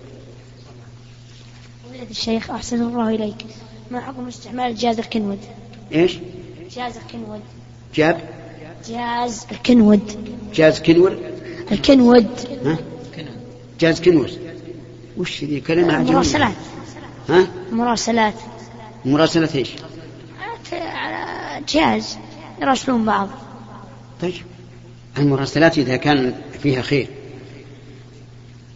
ولد 1.90 2.10
الشيخ 2.10 2.50
أحسن 2.50 2.82
الله 2.82 3.08
إليك. 3.08 3.46
ما 3.90 4.00
حكم 4.00 4.28
استعمال 4.28 4.74
جهاز 4.74 4.98
الكنود؟ 4.98 5.38
إيش؟ 5.92 6.18
جهاز 6.76 6.96
الكنود. 6.96 7.40
جاب؟ 7.94 8.20
جهاز 8.88 9.46
الكنود. 9.52 10.28
جاز 10.54 10.80
كنور 10.80 11.18
الكنود. 11.72 12.26
ها؟ 12.64 12.78
جاز 13.80 14.00
كنور 14.00 14.30
وش 15.16 15.44
ذي 15.44 15.60
كلمة 15.60 15.92
عجمية 15.92 16.12
مراسلات. 16.12 16.54
ها؟ 17.28 17.46
مراسلات. 17.72 18.34
مراسلة 19.04 19.48
إيش؟ 19.54 19.70
على 20.72 21.64
جهاز 21.68 22.18
يراسلون 22.62 23.04
بعض. 23.04 23.28
طيب 24.22 24.34
المراسلات 25.18 25.78
إذا 25.78 25.96
كان 25.96 26.34
فيها 26.62 26.82
خير. 26.82 27.08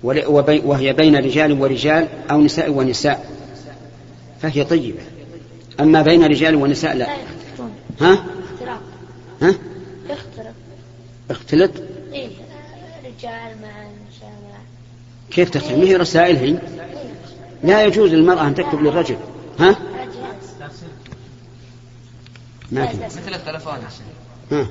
وهي 0.03 0.93
بين 0.93 1.17
رجال 1.17 1.61
ورجال 1.61 2.09
أو 2.31 2.41
نساء 2.41 2.71
ونساء. 2.71 3.31
فهي 4.43 4.65
طيبة. 4.65 5.01
أما 5.81 6.03
بين 6.03 6.25
رجال 6.25 6.55
ونساء 6.55 6.97
لا. 6.97 7.05
لا 7.05 7.15
يختلطون 7.15 7.75
ها؟ 8.01 8.27
ها؟ 9.43 9.55
يختلط 10.11 10.55
اختلط؟ 11.31 11.71
إيه 12.13 12.29
رجال 13.05 13.61
مع 13.63 13.83
نساء 13.83 14.31
مع 14.51 14.59
كيف 15.31 15.51
تختلط 15.51 15.79
ما 15.79 15.85
هي 15.85 15.97
رسائل 15.97 16.37
هي؟ 16.37 16.59
لا 17.65 17.85
يجوز 17.85 18.11
للمرأة 18.11 18.47
أن 18.47 18.55
تكتب 18.55 18.81
للرجل. 18.81 19.17
ها؟ 19.59 19.77
ما 22.73 22.87
في. 22.87 22.97
مثل 22.97 23.35
التلفون. 23.35 23.79
ها؟ 24.53 24.67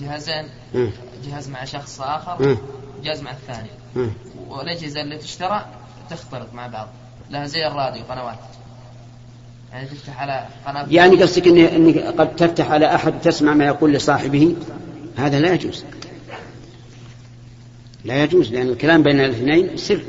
جهازين 0.00 0.44
ها 0.74 0.88
جهاز 1.26 1.48
مع 1.48 1.64
شخص 1.64 2.00
آخر 2.00 2.50
ها 2.50 2.56
جهاز 3.04 3.22
مع 3.22 3.30
الثاني. 3.30 3.70
والأجهزة 4.48 5.00
اللي 5.00 5.18
تشترى 5.18 5.66
تختلط 6.10 6.54
مع 6.54 6.66
بعض. 6.66 6.88
لها 7.30 7.46
زي 7.46 7.66
الراديو 7.66 8.02
قنوات. 8.04 8.38
يعني 9.72 9.88
تفتح 9.88 10.20
على 10.20 10.46
قناة. 10.66 10.86
يعني 10.90 11.22
قصدك 11.22 11.46
إن 11.46 11.58
إنك 11.58 11.98
قد 11.98 12.36
تفتح 12.36 12.70
على 12.70 12.94
أحد 12.94 13.20
تسمع 13.20 13.54
ما 13.54 13.64
يقول 13.64 13.92
لصاحبه؟ 13.92 14.56
هذا 15.16 15.40
لا 15.40 15.54
يجوز. 15.54 15.84
لا 18.04 18.24
يجوز 18.24 18.52
لأن 18.52 18.68
الكلام 18.68 19.02
بين 19.02 19.20
الاثنين 19.20 19.76
سر. 19.76 20.02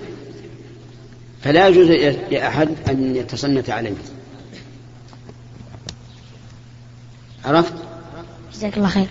فلا 1.42 1.68
يجوز 1.68 1.88
لأحد 2.32 2.76
أن 2.90 3.16
يتصنت 3.16 3.70
عليه. 3.70 3.94
عرفت؟ 7.46 7.74
جزاك 8.54 8.78
الله 8.78 8.90
خير. 8.90 9.08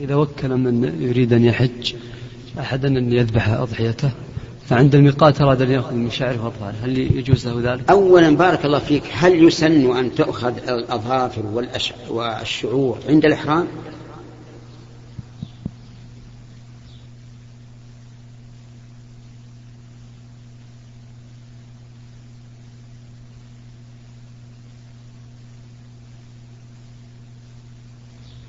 إذا 0.00 0.14
وكل 0.14 0.48
من 0.48 1.02
يريد 1.02 1.32
أن 1.32 1.44
يحج 1.44 1.94
أحدا 2.58 2.88
أن 2.88 3.12
يذبح 3.12 3.48
أضحيته 3.48 4.10
فعند 4.66 4.94
الميقات 4.94 5.40
أراد 5.40 5.62
أن 5.62 5.70
يأخذ 5.70 5.94
من 5.94 6.10
شعره 6.10 6.44
وأطفاله 6.44 6.84
هل 6.84 6.98
يجوز 6.98 7.48
له 7.48 7.72
ذلك؟ 7.72 7.90
أولا 7.90 8.36
بارك 8.36 8.64
الله 8.64 8.78
فيك 8.78 9.02
هل 9.12 9.44
يسن 9.44 9.96
أن 9.96 10.14
تؤخذ 10.14 10.68
الأظافر. 10.68 11.66
والشعور 12.10 12.98
عند 13.08 13.24
الإحرام؟ 13.24 13.66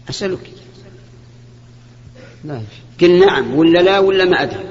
أسألك 0.09 0.60
قل 3.01 3.25
نعم 3.25 3.55
ولا 3.55 3.79
لا 3.79 3.99
ولا 3.99 4.25
ما 4.25 4.43
أدري. 4.43 4.65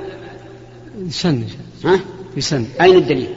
يسن 0.98 1.44
ها؟ 1.84 2.00
يسن 2.36 2.66
أين 2.80 2.96
الدليل؟ 2.96 3.28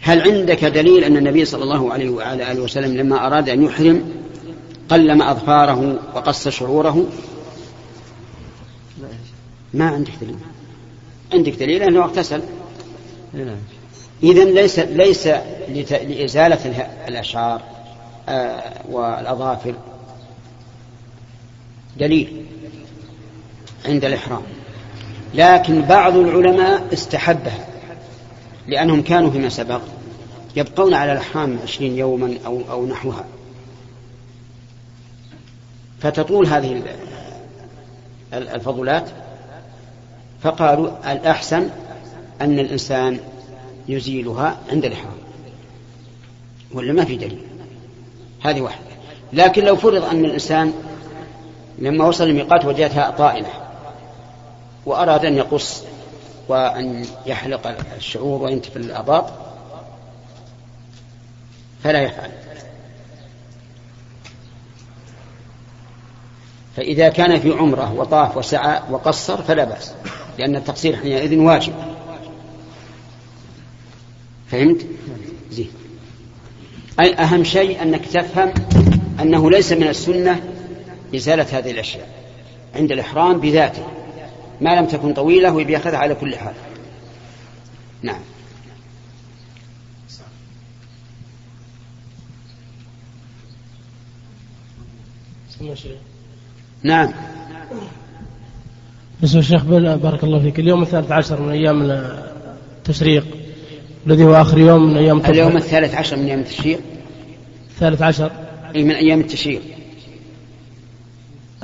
هل 0.00 0.20
عندك 0.20 0.64
دليل 0.64 1.04
أن 1.04 1.16
النبي 1.16 1.44
صلى 1.44 1.62
الله 1.62 1.92
عليه 1.92 2.10
وعلى 2.10 2.52
آله 2.52 2.60
وسلم 2.60 2.96
لما 2.96 3.26
أراد 3.26 3.48
أن 3.48 3.62
يحرم 3.62 4.12
قلم 4.88 5.22
أظفاره 5.22 5.98
وقص 6.14 6.48
شعوره؟ 6.48 7.06
ما 9.74 9.88
عندك 9.88 10.12
دليل. 10.20 10.36
عندك 11.32 11.52
دليل 11.52 11.82
أنه 11.82 12.04
اغتسل. 12.04 12.42
نعم. 13.32 13.56
إذا 14.22 14.44
ليس 14.44 14.78
ليس 14.78 15.26
لإزالة 15.90 16.88
الأشعار 17.08 17.62
آه، 18.28 18.62
والأظافر. 18.90 19.74
دليل 21.98 22.46
عند 23.86 24.04
الإحرام. 24.04 24.42
لكن 25.34 25.82
بعض 25.82 26.16
العلماء 26.16 26.92
استحبها 26.92 27.66
لأنهم 28.68 29.02
كانوا 29.02 29.30
فيما 29.30 29.48
سبق 29.48 29.80
يبقون 30.56 30.94
على 30.94 31.12
الإحرام 31.12 31.58
عشرين 31.62 31.98
يوما 31.98 32.34
أو, 32.46 32.60
أو 32.70 32.86
نحوها. 32.86 33.24
فتطول 36.00 36.46
هذه 36.46 36.72
ال- 36.72 36.82
ال- 38.34 38.48
الفضلات 38.48 39.08
فقالوا 40.42 41.12
الأحسن 41.12 41.68
أن 42.40 42.58
الإنسان 42.58 43.20
يزيلها 43.88 44.58
عند 44.72 44.84
الإحرام. 44.84 45.14
ولا 46.72 46.92
ما 46.92 47.04
في 47.04 47.16
دليل؟ 47.16 47.38
هذه 48.44 48.60
واحدة. 48.60 48.84
لكن 49.32 49.64
لو 49.64 49.76
فرض 49.76 50.04
أن 50.04 50.24
الإنسان 50.24 50.72
لما 51.78 52.04
وصل 52.04 52.24
الميقات 52.24 52.64
وجدتها 52.64 53.10
طائلة 53.10 53.48
وأراد 54.86 55.24
أن 55.24 55.36
يقص 55.36 55.82
وأن 56.48 57.06
يحلق 57.26 57.76
الشعور 57.96 58.42
وينتف 58.42 58.76
الأباط 58.76 59.30
فلا 61.84 62.02
يفعل. 62.02 62.30
فإذا 66.76 67.08
كان 67.08 67.40
في 67.40 67.52
عمرة 67.52 67.92
وطاف 67.92 68.36
وسعى 68.36 68.80
وقصر 68.90 69.42
فلا 69.42 69.64
بأس 69.64 69.94
لأن 70.38 70.56
التقصير 70.56 70.96
حينئذ 70.96 71.38
واجب. 71.38 71.72
فهمت؟ 74.50 74.86
زين. 75.50 75.70
أهم 77.00 77.44
شيء 77.44 77.82
أنك 77.82 78.06
تفهم 78.06 78.54
أنه 79.20 79.50
ليس 79.50 79.72
من 79.72 79.88
السنة 79.88 80.53
إزالة 81.14 81.58
هذه 81.58 81.70
الأشياء 81.70 82.08
عند 82.74 82.92
الإحرام 82.92 83.40
بذاته 83.40 83.86
ما 84.60 84.80
لم 84.80 84.86
تكن 84.86 85.14
طويلة 85.14 85.52
ويأخذها 85.52 85.98
على 85.98 86.14
كل 86.14 86.36
حال. 86.36 86.54
نعم. 88.02 88.20
نعم. 96.82 97.12
بسم 99.22 99.38
الشيخ 99.38 99.64
بارك 99.64 100.24
الله 100.24 100.38
فيك 100.38 100.58
اليوم 100.58 100.82
الثالث 100.82 101.12
عشر 101.12 101.40
من 101.40 101.50
أيام 101.52 101.82
التشريق 102.78 103.26
الذي 104.06 104.24
هو 104.24 104.34
آخر 104.34 104.58
يوم 104.58 104.90
من 104.90 104.96
أيام 104.96 105.20
اليوم 105.20 105.56
التشريق 105.56 105.82
الثالث 105.82 105.94
عشر 105.94 106.16
من 106.16 106.24
أيام 106.24 106.40
التشريق. 106.40 106.80
الثالث 107.70 108.02
عشر. 108.02 108.30
أي 108.74 108.84
من 108.84 108.94
أيام 108.94 109.20
التشريق. 109.20 109.62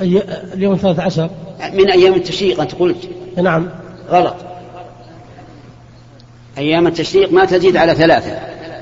أي... 0.01 0.23
اليوم 0.53 0.73
الثالث 0.73 0.99
عشر. 0.99 1.29
من 1.73 1.89
أيام 1.89 2.13
التشريق 2.13 2.61
أنت 2.61 2.75
قلت. 2.75 3.09
نعم. 3.43 3.69
غلط. 4.09 4.35
أيام 6.57 6.87
التشريق 6.87 7.31
ما 7.33 7.45
تزيد 7.45 7.77
على 7.77 7.95
ثلاثة. 7.95 8.31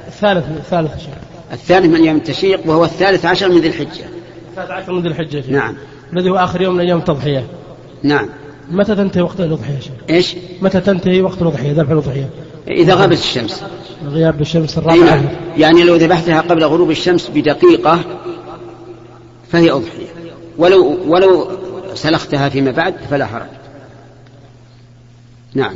الثالث 0.08 0.45
الثالث 0.58 0.93
عشر. 0.93 1.10
الثالث 1.53 1.86
من 1.86 1.95
أيام 1.95 2.15
التشريق 2.15 2.62
وهو 2.65 2.84
الثالث 2.84 3.25
عشر 3.25 3.49
من 3.49 3.62
ذي 3.62 3.67
الحجة. 3.67 4.05
الثالث 4.49 4.71
عشر 4.71 4.93
من 4.93 5.01
ذي 5.01 5.08
الحجة 5.08 5.41
شيخ. 5.41 5.49
نعم. 5.49 5.75
الذي 6.13 6.29
هو 6.29 6.36
آخر 6.36 6.62
يوم 6.62 6.75
من 6.75 6.79
أيام 6.79 6.97
التضحية. 6.97 7.47
نعم. 8.03 8.29
متى 8.71 8.95
تنتهي 8.95 9.21
وقت 9.21 9.39
الأضحية 9.39 9.75
يا 9.75 9.79
شيخ؟ 9.79 9.93
إيش؟ 10.10 10.36
متى 10.62 10.82
تنتهي 10.82 11.21
وقت 11.21 11.41
الأضحية 11.41 11.71
ذبح 11.71 11.91
الأضحية؟ 11.91 12.29
إذا 12.67 12.93
غابت 12.93 13.17
الشمس. 13.17 13.63
غياب 14.08 14.41
الشمس 14.41 14.77
الرابعة 14.77 15.15
نعم. 15.15 15.25
يعني 15.58 15.84
لو 15.84 15.95
ذبحتها 15.95 16.41
قبل 16.41 16.63
غروب 16.63 16.91
الشمس 16.91 17.29
بدقيقة 17.36 17.99
فهي 19.51 19.71
أضحية. 19.71 20.08
ولو 20.59 21.11
ولو 21.13 21.57
سلختها 21.95 22.49
فيما 22.49 22.71
بعد 22.71 22.95
فلا 22.95 23.25
حرج. 23.25 23.47
نعم. 25.53 25.75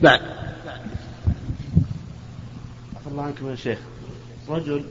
بعد. 0.00 0.20
عفى 2.96 3.06
الله 3.10 3.22
عنكم 3.22 3.50
يا 3.50 3.56
شيخ. 3.56 3.78
رجل 4.48 4.84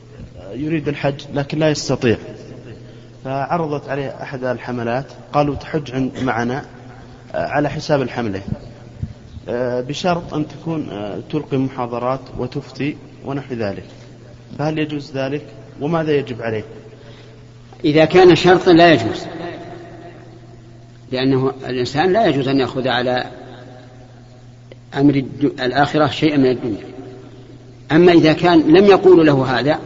يريد 0.54 0.88
الحج 0.88 1.22
لكن 1.34 1.60
لا 1.60 1.70
يستطيع. 1.70 2.18
فعرضت 3.26 3.90
عليه 3.90 4.22
أحد 4.22 4.44
الحملات 4.44 5.06
قالوا 5.34 5.56
تحج 5.56 5.92
عند 5.92 6.20
معنا 6.24 6.66
آه، 7.36 7.48
على 7.48 7.70
حساب 7.70 8.02
الحملة. 8.02 8.42
آه، 9.50 9.82
بشرط 9.82 10.34
أن 10.34 10.48
تكون 10.48 10.90
آه، 10.90 11.20
تلقي 11.32 11.58
محاضرات 11.58 12.22
وتفتي 12.38 12.98
ونحو 13.26 13.54
ذلك. 13.54 13.86
فهل 14.60 14.80
يجوز 14.80 15.12
ذلك؟ 15.18 15.46
وماذا 15.82 16.12
يجب 16.12 16.42
عليه؟ 16.42 16.64
إذا 17.86 18.06
كان 18.06 18.36
شرطا 18.36 18.74
لا 18.74 18.94
يجوز. 18.94 19.26
لأنه 21.12 21.52
الإنسان 21.70 22.14
لا 22.14 22.26
يجوز 22.26 22.48
أن 22.48 22.60
يأخذ 22.60 22.88
على 22.88 23.26
أمر 24.98 25.24
الآخرة 25.44 26.08
شيئا 26.08 26.38
من 26.38 26.50
الدنيا. 26.50 26.84
أما 27.92 28.12
إذا 28.12 28.34
كان 28.34 28.60
لم 28.60 28.86
يقولوا 28.86 29.24
له 29.24 29.60
هذا 29.60 29.80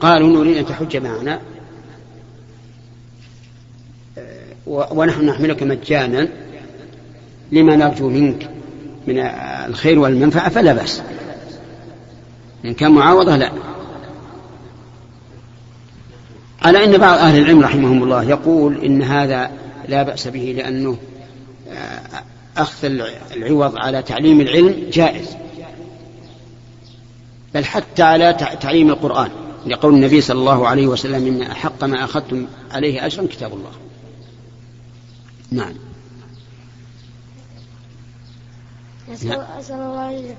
قالوا 0.00 0.28
نريد 0.28 0.56
أن 0.56 0.66
تحج 0.66 0.96
معنا 0.96 1.40
ونحن 4.66 5.26
نحملك 5.26 5.62
مجانا 5.62 6.28
لما 7.52 7.76
نرجو 7.76 8.08
منك 8.08 8.50
من 9.06 9.18
الخير 9.68 9.98
والمنفعة 9.98 10.48
فلا 10.48 10.72
بأس. 10.72 11.02
إن 12.64 12.74
كان 12.74 12.92
معاوضة 12.92 13.36
لا. 13.36 13.52
على 16.64 16.84
أن 16.84 16.98
بعض 16.98 17.18
أهل 17.18 17.38
العلم 17.38 17.60
رحمهم 17.60 18.02
الله 18.02 18.24
يقول 18.24 18.84
إن 18.84 19.02
هذا 19.02 19.50
لا 19.88 20.02
بأس 20.02 20.28
به 20.28 20.54
لأنه 20.56 20.96
أخذ 22.56 22.84
العوض 23.36 23.76
على 23.76 24.02
تعليم 24.02 24.40
العلم 24.40 24.90
جائز. 24.92 25.36
بل 27.54 27.64
حتى 27.64 28.02
على 28.02 28.36
تعليم 28.60 28.90
القرآن. 28.90 29.30
لقول 29.66 29.94
النبي 29.94 30.20
صلى 30.20 30.38
الله 30.38 30.68
عليه 30.68 30.86
وسلم 30.86 31.26
إن 31.26 31.42
أحق 31.42 31.84
ما 31.84 32.04
أخذتم 32.04 32.46
عليه 32.70 33.06
أجرا 33.06 33.26
كتاب 33.26 33.52
الله. 33.52 33.70
نعم. 35.50 35.74
أسأل 39.12 39.80
الله 39.80 40.34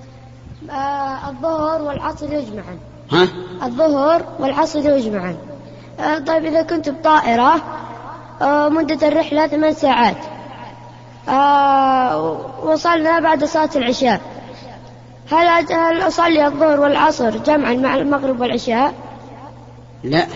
آه 0.70 1.30
الظهر 1.30 1.82
والعصر 1.82 2.34
يجمعا 2.34 2.78
ها؟ 3.12 3.28
الظهر 3.64 4.26
والعصر 4.40 4.98
يجمعا 4.98 5.32
آه 5.32 5.53
طيب 6.00 6.46
إذا 6.46 6.62
كنت 6.62 6.90
بطائرة 6.90 7.56
آه 8.42 8.70
مدة 8.70 9.08
الرحلة 9.08 9.48
ثمان 9.48 9.74
ساعات. 9.74 10.18
آه 11.30 12.38
وصلنا 12.64 13.20
بعد 13.20 13.44
صلاة 13.44 13.70
العشاء. 13.76 14.22
هل 15.32 15.48
هل 15.74 16.08
أصلي 16.08 16.48
الظهر 16.48 16.80
والعصر 16.80 17.38
جمعا 17.38 17.74
مع 17.74 17.96
المغرب 17.96 18.42
والعشاء؟ 18.42 18.94
لا. 20.04 20.28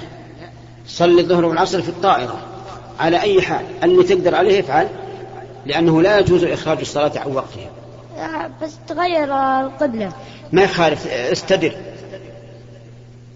صلي 0.87 1.21
الظهر 1.21 1.45
والعصر 1.45 1.81
في 1.81 1.89
الطائرة. 1.89 2.37
على 2.99 3.21
أي 3.21 3.41
حال؟ 3.41 3.65
اللي 3.83 4.03
تقدر 4.03 4.35
عليه 4.35 4.59
افعل 4.59 4.87
لأنه 5.65 6.01
لا 6.01 6.19
يجوز 6.19 6.43
إخراج 6.43 6.79
الصلاة 6.79 7.11
عن 7.15 7.31
وقتها. 7.31 7.69
آه، 8.17 8.49
بس 8.61 8.77
تغير 8.87 9.33
القبلة. 9.33 10.11
ما 10.51 10.61
يخالف 10.61 11.07
استدر. 11.07 11.75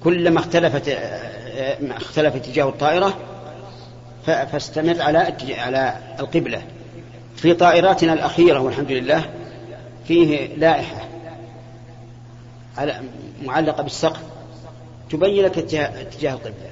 كلما 0.04 0.40
اختلفت 0.40 0.88
آه، 0.88 1.41
اختلف 1.92 2.36
اتجاه 2.36 2.70
الطائرة 2.70 3.18
فاستمر 4.26 5.02
على 5.02 5.34
على 5.50 5.98
القبلة. 6.20 6.64
في 7.36 7.54
طائراتنا 7.54 8.14
الأخيرة 8.14 8.60
والحمد 8.60 8.92
لله 8.92 9.30
فيه 10.08 10.56
لائحة 10.56 11.08
على 12.78 13.02
معلقة 13.44 13.84
بالسقف 13.84 14.22
تبين 15.10 15.44
لك 15.46 15.58
اتجاه 15.58 16.34
القبلة. 16.34 16.72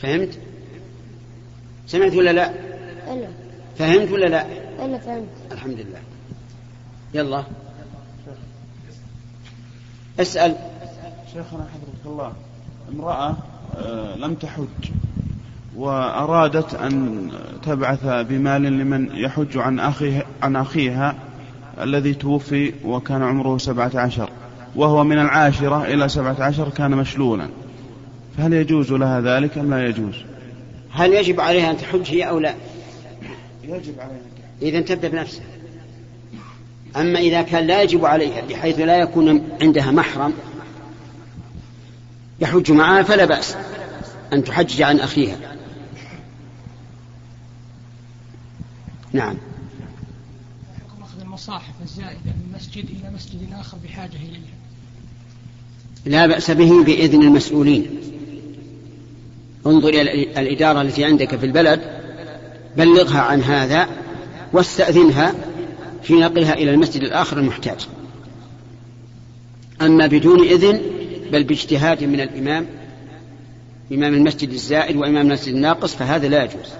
فهمت؟ 0.00 0.38
سمعت 1.86 2.14
ولا 2.14 2.30
لا؟ 2.30 2.50
ألا 3.12 3.28
فهمت 3.78 4.10
ولا 4.10 4.26
لا؟ 4.26 4.46
ألا 4.84 4.98
فهمت. 4.98 5.28
الحمد 5.52 5.78
لله. 5.80 6.00
يلا. 7.14 7.44
اسأل. 10.20 10.56
شيخنا 11.32 11.66
حفظك 11.74 12.06
الله 12.06 12.32
امرأة 12.92 13.36
آه، 13.76 14.16
لم 14.16 14.34
تحج 14.34 14.90
وأرادت 15.76 16.74
أن 16.74 17.30
تبعث 17.62 18.04
بمال 18.04 18.62
لمن 18.62 19.08
يحج 19.14 19.58
عن 19.58 19.78
أخيه 19.80 20.26
عن 20.42 20.56
أخيها 20.56 21.14
الذي 21.80 22.14
توفي 22.14 22.72
وكان 22.84 23.22
عمره 23.22 23.58
سبعة 23.58 23.90
عشر 23.94 24.30
وهو 24.76 25.04
من 25.04 25.18
العاشرة 25.18 25.84
إلى 25.84 26.08
سبعة 26.08 26.36
عشر 26.42 26.68
كان 26.68 26.90
مشلولا. 26.90 27.48
فهل 28.38 28.52
يجوز 28.52 28.92
لها 28.92 29.20
ذلك 29.20 29.58
أم 29.58 29.70
لا 29.70 29.86
يجوز؟ 29.86 30.14
هل 30.90 31.12
يجب 31.12 31.40
عليها 31.40 31.70
أن 31.70 31.76
تحج 31.76 32.10
هي 32.10 32.28
أو 32.28 32.38
لا؟ 32.38 32.54
يجب 33.64 34.00
عليها 34.00 34.20
إذا 34.62 34.80
تبدأ 34.80 35.08
بنفسها 35.08 35.44
أما 36.96 37.18
إذا 37.18 37.42
كان 37.42 37.66
لا 37.66 37.82
يجب 37.82 38.04
عليها 38.04 38.42
بحيث 38.50 38.80
لا 38.80 38.96
يكون 38.96 39.48
عندها 39.62 39.90
محرم 39.90 40.32
يحج 42.42 42.72
معها 42.72 43.02
فلا 43.02 43.24
بأس 43.24 43.56
أن 44.32 44.44
تحجج 44.44 44.82
عن 44.82 45.00
أخيها. 45.00 45.36
نعم. 49.12 49.36
أخذ 51.02 51.20
المصاحف 51.20 51.74
الزائدة 51.82 52.20
من 52.24 52.52
مسجد 52.56 52.84
إلى 52.84 53.10
مسجد 53.14 53.52
آخر 53.52 53.78
بحاجة 53.84 54.16
إليها 54.16 54.62
لا 56.04 56.26
بأس 56.26 56.50
به 56.50 56.84
بإذن 56.84 57.22
المسؤولين. 57.22 58.00
انظر 59.66 59.88
إلى 59.88 60.22
الإدارة 60.40 60.82
التي 60.82 61.04
عندك 61.04 61.36
في 61.36 61.46
البلد 61.46 61.80
بلغها 62.76 63.20
عن 63.20 63.42
هذا 63.42 63.88
واستأذنها 64.52 65.34
في 66.02 66.14
نقلها 66.14 66.54
إلى 66.54 66.70
المسجد 66.70 67.02
الآخر 67.02 67.38
المحتاج. 67.38 67.86
أما 69.82 70.06
بدون 70.06 70.40
إذن 70.40 70.80
بل 71.32 71.44
باجتهاد 71.44 72.04
من 72.04 72.20
الإمام 72.20 72.66
إمام 73.92 74.14
المسجد 74.14 74.50
الزائد 74.50 74.96
وإمام 74.96 75.26
المسجد 75.26 75.54
الناقص 75.54 75.94
فهذا 75.94 76.28
لا 76.28 76.44
يجوز 76.44 76.72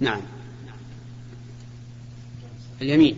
نعم 0.00 0.20
اليمين 2.82 3.16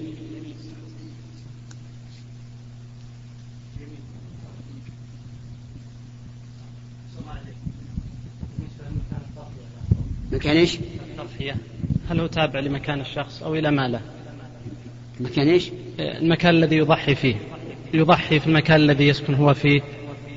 مكان 10.33 10.57
إيش؟ 10.57 10.79
التضحية 10.79 11.57
هل 12.09 12.20
هو 12.20 12.27
تابع 12.27 12.61
لمكان 12.61 13.01
الشخص 13.01 13.42
أو 13.42 13.55
إلى 13.55 13.70
ماله؟ 13.70 14.01
مكان 15.20 15.48
إيش؟ 15.48 15.70
المكان 15.98 16.55
الذي 16.55 16.77
يضحي 16.77 17.14
فيه 17.14 17.37
يضحي 17.94 18.40
في 18.40 18.46
المكان 18.46 18.81
الذي 18.81 19.09
يسكن 19.09 19.35
هو 19.35 19.55
فيه 19.55 19.81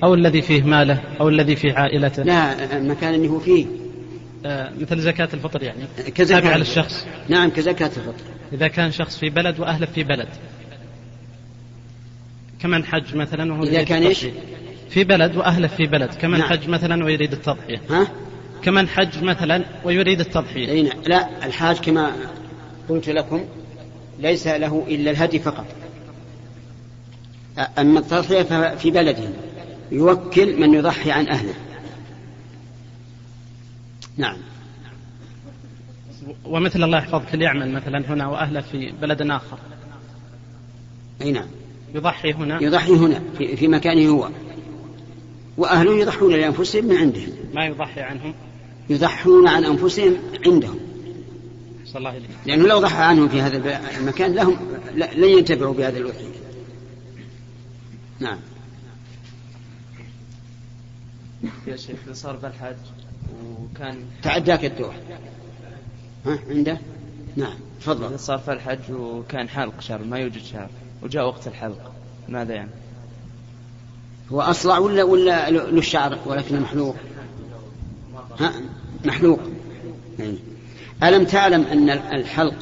أو 0.03 0.13
الذي 0.13 0.41
فيه 0.41 0.63
ماله 0.63 1.01
أو 1.19 1.29
الذي 1.29 1.55
فيه 1.55 1.73
عائلته. 1.73 2.23
لا 2.23 2.77
المكان 2.77 3.13
اللي 3.13 3.27
هو 3.27 3.39
فيه. 3.39 3.65
آه، 4.45 4.71
مثل 4.79 4.99
زكاة 4.99 5.29
الفطر 5.33 5.63
يعني. 5.63 5.79
كزكاة 6.15 6.39
تابع 6.39 6.55
للشخص. 6.55 7.05
نعم 7.29 7.49
كزكاة 7.49 7.87
الفطر. 7.87 8.23
إذا 8.53 8.67
كان 8.67 8.91
شخص 8.91 9.17
في 9.17 9.29
بلد 9.29 9.59
وأهله 9.59 9.85
في 9.85 10.03
بلد. 10.03 10.27
كمن 12.61 12.85
حج 12.85 13.15
مثلا 13.15 13.53
وهو 13.53 13.63
إذا 13.63 13.83
كان 13.83 14.03
إيش؟ 14.03 14.25
في 14.89 15.03
بلد 15.03 15.35
وأهله 15.35 15.67
في 15.67 15.83
بلد. 15.87 16.09
كمن 16.13 16.39
نعم. 16.39 16.49
حج 16.49 16.69
مثلا 16.69 17.05
ويريد 17.05 17.31
التضحية. 17.33 17.81
ها؟ 17.89 18.07
كمن 18.63 18.87
حج 18.87 19.23
مثلا 19.23 19.65
ويريد 19.83 20.19
التضحية. 20.19 20.83
نعم. 20.83 21.01
لا 21.05 21.45
الحاج 21.45 21.79
كما 21.79 22.11
قلت 22.89 23.09
لكم 23.09 23.45
ليس 24.19 24.47
له 24.47 24.85
إلا 24.87 25.11
الهدي 25.11 25.39
فقط. 25.39 25.65
أما 27.57 27.99
التضحية 27.99 28.43
ففي 28.43 28.91
بلده. 28.91 29.29
يوكل 29.91 30.59
من 30.59 30.73
يضحي 30.73 31.11
عن 31.11 31.27
أهله. 31.27 31.53
نعم. 34.17 34.37
ومثل 36.45 36.83
الله 36.83 36.97
يحفظك 36.97 37.33
اللي 37.33 37.45
يعمل 37.45 37.71
مثلا 37.71 38.13
هنا 38.13 38.27
وأهله 38.27 38.61
في 38.61 38.93
بلد 39.01 39.21
آخر. 39.21 39.57
أي 41.21 41.31
نعم. 41.31 41.47
يضحي 41.95 42.33
هنا. 42.33 42.63
يضحي 42.63 42.91
هنا 42.91 43.21
في, 43.37 43.55
في 43.55 43.67
مكانه 43.67 44.09
هو. 44.09 44.29
وأهله 45.57 45.99
يضحون 45.99 46.33
لأنفسهم 46.33 46.85
من 46.85 46.97
عندهم. 46.97 47.29
ما 47.53 47.65
يضحي 47.65 48.01
عنهم. 48.01 48.33
يضحون 48.89 49.47
عن 49.47 49.65
أنفسهم 49.65 50.17
عندهم. 50.45 50.79
صلى 51.85 51.99
الله 51.99 52.09
عليه 52.09 52.21
لأنه 52.45 52.67
لو 52.67 52.79
ضحى 52.79 53.03
عنهم 53.03 53.29
في 53.29 53.41
هذا 53.41 53.81
المكان 53.97 54.33
لهم 54.33 54.57
لن 54.95 55.29
ينتفعوا 55.29 55.73
بهذا 55.73 55.97
الوحي. 55.97 56.40
نعم. 58.21 58.37
يا 61.67 61.75
شيخ 61.75 61.97
صار 62.13 62.35
بالحج 62.35 62.75
وكان 63.43 64.05
تعداك 64.23 64.65
الدور. 64.65 64.93
ها 66.25 66.39
عنده؟ 66.49 66.77
نعم 67.35 67.53
تفضل. 67.81 68.19
صار 68.19 68.37
في 68.37 68.53
الحج 68.53 68.91
وكان 68.91 69.49
حلق 69.49 69.81
شعر 69.81 70.03
ما 70.03 70.17
يوجد 70.17 70.43
شعر 70.43 70.69
وجاء 71.01 71.25
وقت 71.25 71.47
الحلق 71.47 71.91
ماذا 72.29 72.53
يعني؟ 72.53 72.69
هو 74.31 74.41
أصلع 74.41 74.77
ولا 74.77 75.03
ولا 75.03 75.49
له 75.49 75.69
الشعر 75.69 76.19
ولكنه 76.25 76.59
محلوق؟ 76.59 76.95
ها 78.39 78.53
محلوق. 79.05 79.39
يعني. 80.19 80.37
ألم 81.03 81.25
تعلم 81.25 81.61
أن 81.63 81.89
الحلق 81.89 82.55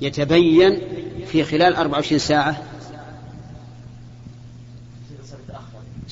يتبين 0.00 0.80
في 1.26 1.44
خلال 1.44 1.76
24 1.76 2.18
ساعة؟ 2.18 2.67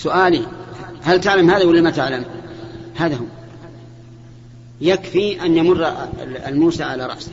سؤالي 0.06 0.46
هل 1.02 1.20
تعلم 1.20 1.50
هذا 1.50 1.64
ولا 1.64 1.80
ما 1.80 1.90
تعلم؟ 1.90 2.24
هذا 2.94 3.16
هو. 3.16 3.24
يكفي 4.80 5.42
أن 5.42 5.56
يمر 5.56 6.08
الموسى 6.46 6.82
على 6.82 7.06
رأسه. 7.06 7.32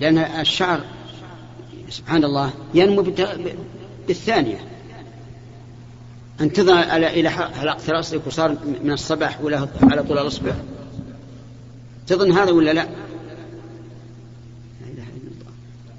لأن 0.00 0.18
الشعر 0.18 0.80
سبحان 1.90 2.24
الله 2.24 2.50
ينمو 2.74 3.04
بالثانية. 4.08 4.58
تضع 6.38 6.96
إلى 6.96 7.30
حلقة 7.30 7.92
رأسك 7.92 8.26
وصار 8.26 8.56
من 8.84 8.92
الصباح 8.92 9.40
ولا 9.40 9.68
على 9.82 10.02
طول 10.02 10.18
الأصبع. 10.18 10.52
تظن 12.06 12.32
هذا 12.32 12.50
ولا 12.50 12.72
لا؟ 12.72 12.88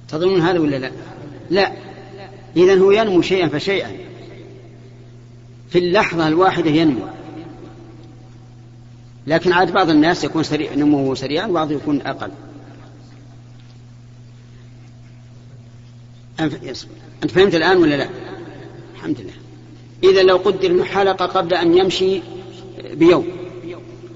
تظنون 0.07 0.41
هذا 0.41 0.59
ولا 0.59 0.75
لا؟ 0.75 0.91
لا. 1.49 1.71
إذا 2.57 2.79
هو 2.79 2.91
ينمو 2.91 3.21
شيئا 3.21 3.47
فشيئا. 3.47 3.91
في 5.69 5.79
اللحظة 5.79 6.27
الواحدة 6.27 6.69
ينمو. 6.69 7.07
لكن 9.27 9.51
عاد 9.51 9.71
بعض 9.71 9.89
الناس 9.89 10.23
يكون 10.23 10.43
سريع 10.43 10.73
نموه 10.73 11.15
سريعا 11.15 11.47
وبعض 11.47 11.71
يكون 11.71 12.01
أقل. 12.01 12.31
أنت 16.39 17.31
فهمت 17.31 17.55
الآن 17.55 17.77
ولا 17.77 17.95
لا؟ 17.95 18.09
الحمد 18.95 19.19
لله. 19.19 19.33
إذا 20.03 20.23
لو 20.23 20.37
قدر 20.37 20.71
أنه 20.71 20.83
قبل 21.11 21.53
أن 21.53 21.77
يمشي 21.77 22.21
بيوم 22.93 23.27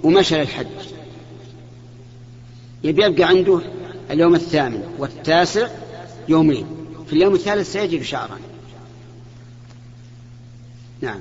ومشى 0.04 0.38
للحج 0.38 0.68
يبي 2.84 3.04
يبقى 3.04 3.24
عنده 3.24 3.62
اليوم 4.12 4.36
الثامن 4.36 4.84
والتاسع 4.98 5.68
يومين. 6.30 6.66
في 7.08 7.14
اليوم 7.14 7.34
الثالث 7.34 7.74
سيجد 7.74 8.02
شعرا. 8.02 8.40
نعم. 11.02 11.20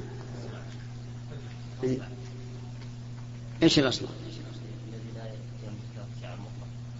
إيش 3.62 3.78
الأصل؟ 3.78 4.06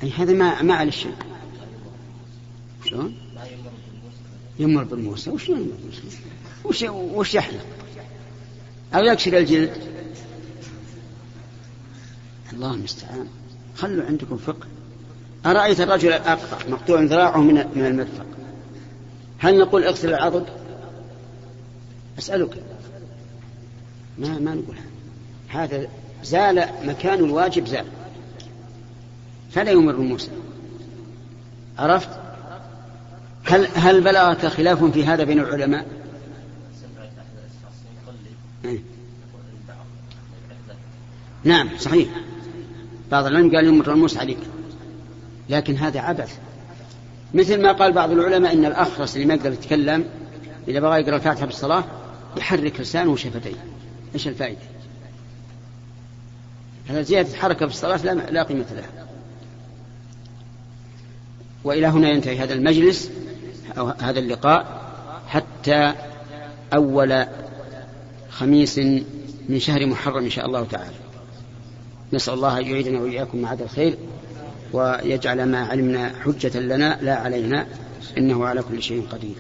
اي 0.03 0.11
هذا 0.11 0.33
ما 0.33 0.63
ما 0.63 0.75
على 0.75 0.89
الشيء 0.89 1.15
شلون؟ 2.85 3.17
يمر 4.59 4.85
بالموسى 4.85 5.31
وش 5.31 5.49
يمر 5.49 5.59
بالموسى؟ 5.59 6.03
وش 6.65 6.83
وش 6.93 7.35
يحلق؟ 7.35 7.67
أو 8.95 9.05
يكسر 9.05 9.39
الجلد 9.39 9.77
الله 12.53 12.75
المستعان 12.75 13.29
خلوا 13.77 14.05
عندكم 14.05 14.37
فقه 14.37 14.67
أرأيت 15.47 15.81
الرجل 15.81 16.09
الأقطع 16.09 16.69
مقطوع 16.69 17.03
ذراعه 17.03 17.41
من 17.41 17.55
من 17.55 17.87
المرفق 17.87 18.27
هل 19.39 19.59
نقول 19.59 19.85
اغسل 19.85 20.09
العضد؟ 20.09 20.47
أسألك 22.19 22.63
ما 24.19 24.39
ما 24.39 24.55
نقول 24.55 24.77
هذا. 25.49 25.77
هذا 25.77 25.89
زال 26.23 26.69
مكان 26.85 27.19
الواجب 27.19 27.67
زال. 27.67 27.87
فلا 29.51 29.71
يمر 29.71 29.97
موسى 29.97 30.31
عرفت؟ 31.79 32.09
هل 33.45 33.69
هل 33.75 34.01
بلغك 34.01 34.47
خلاف 34.47 34.85
في 34.85 35.05
هذا 35.05 35.25
بين 35.25 35.39
العلماء؟ 35.39 35.87
إيه. 38.65 38.79
نعم 41.45 41.69
صحيح. 41.79 42.09
بعض 43.11 43.27
العلم 43.27 43.57
قال 43.57 43.67
يمر 43.67 43.93
الموسى 43.93 44.19
عليك. 44.19 44.39
لكن 45.49 45.77
هذا 45.77 46.01
عبث. 46.01 46.39
مثل 47.35 47.63
ما 47.63 47.73
قال 47.73 47.93
بعض 47.93 48.11
العلماء 48.11 48.53
إن 48.53 48.65
الأخرس 48.65 49.17
اللي 49.17 49.27
ما 49.27 49.35
يقدر 49.35 49.53
يتكلم 49.53 50.05
إذا 50.69 50.81
بغى 50.81 51.01
يقرأ 51.01 51.17
الفاتحة 51.17 51.47
بالصلاة 51.47 51.85
يحرك 52.37 52.81
لسانه 52.81 53.11
وشفتيه. 53.11 53.57
إيش 54.15 54.29
الفائدة؟ 54.29 54.59
هذا 56.89 57.03
زيادة 57.03 57.37
حركة 57.37 57.67
في 57.67 57.73
الصلاة 57.73 57.97
لا, 57.97 58.31
لا 58.31 58.43
قيمة 58.43 58.67
لها. 58.73 59.07
وإلى 61.65 61.87
هنا 61.87 62.11
ينتهي 62.11 62.39
هذا 62.39 62.55
المجلس 62.55 63.11
أو 63.79 63.89
هذا 63.89 64.19
اللقاء 64.19 64.93
حتى 65.27 65.95
أول 66.75 67.27
خميس 68.31 68.79
من 69.49 69.59
شهر 69.59 69.87
محرم 69.87 70.25
إن 70.25 70.31
شاء 70.31 70.47
الله 70.47 70.65
تعالى. 70.65 70.97
نسأل 72.13 72.35
الله 72.35 72.59
أن 72.59 72.67
يعيدنا 72.67 73.01
وإياكم 73.01 73.39
معاد 73.39 73.63
الخير 73.63 73.99
ويجعل 74.73 75.45
ما 75.45 75.67
علمنا 75.67 76.13
حجة 76.25 76.59
لنا 76.59 76.99
لا 77.03 77.17
علينا 77.17 77.67
إنه 78.19 78.47
على 78.47 78.63
كل 78.63 78.83
شيء 78.83 79.07
قدير. 79.11 79.37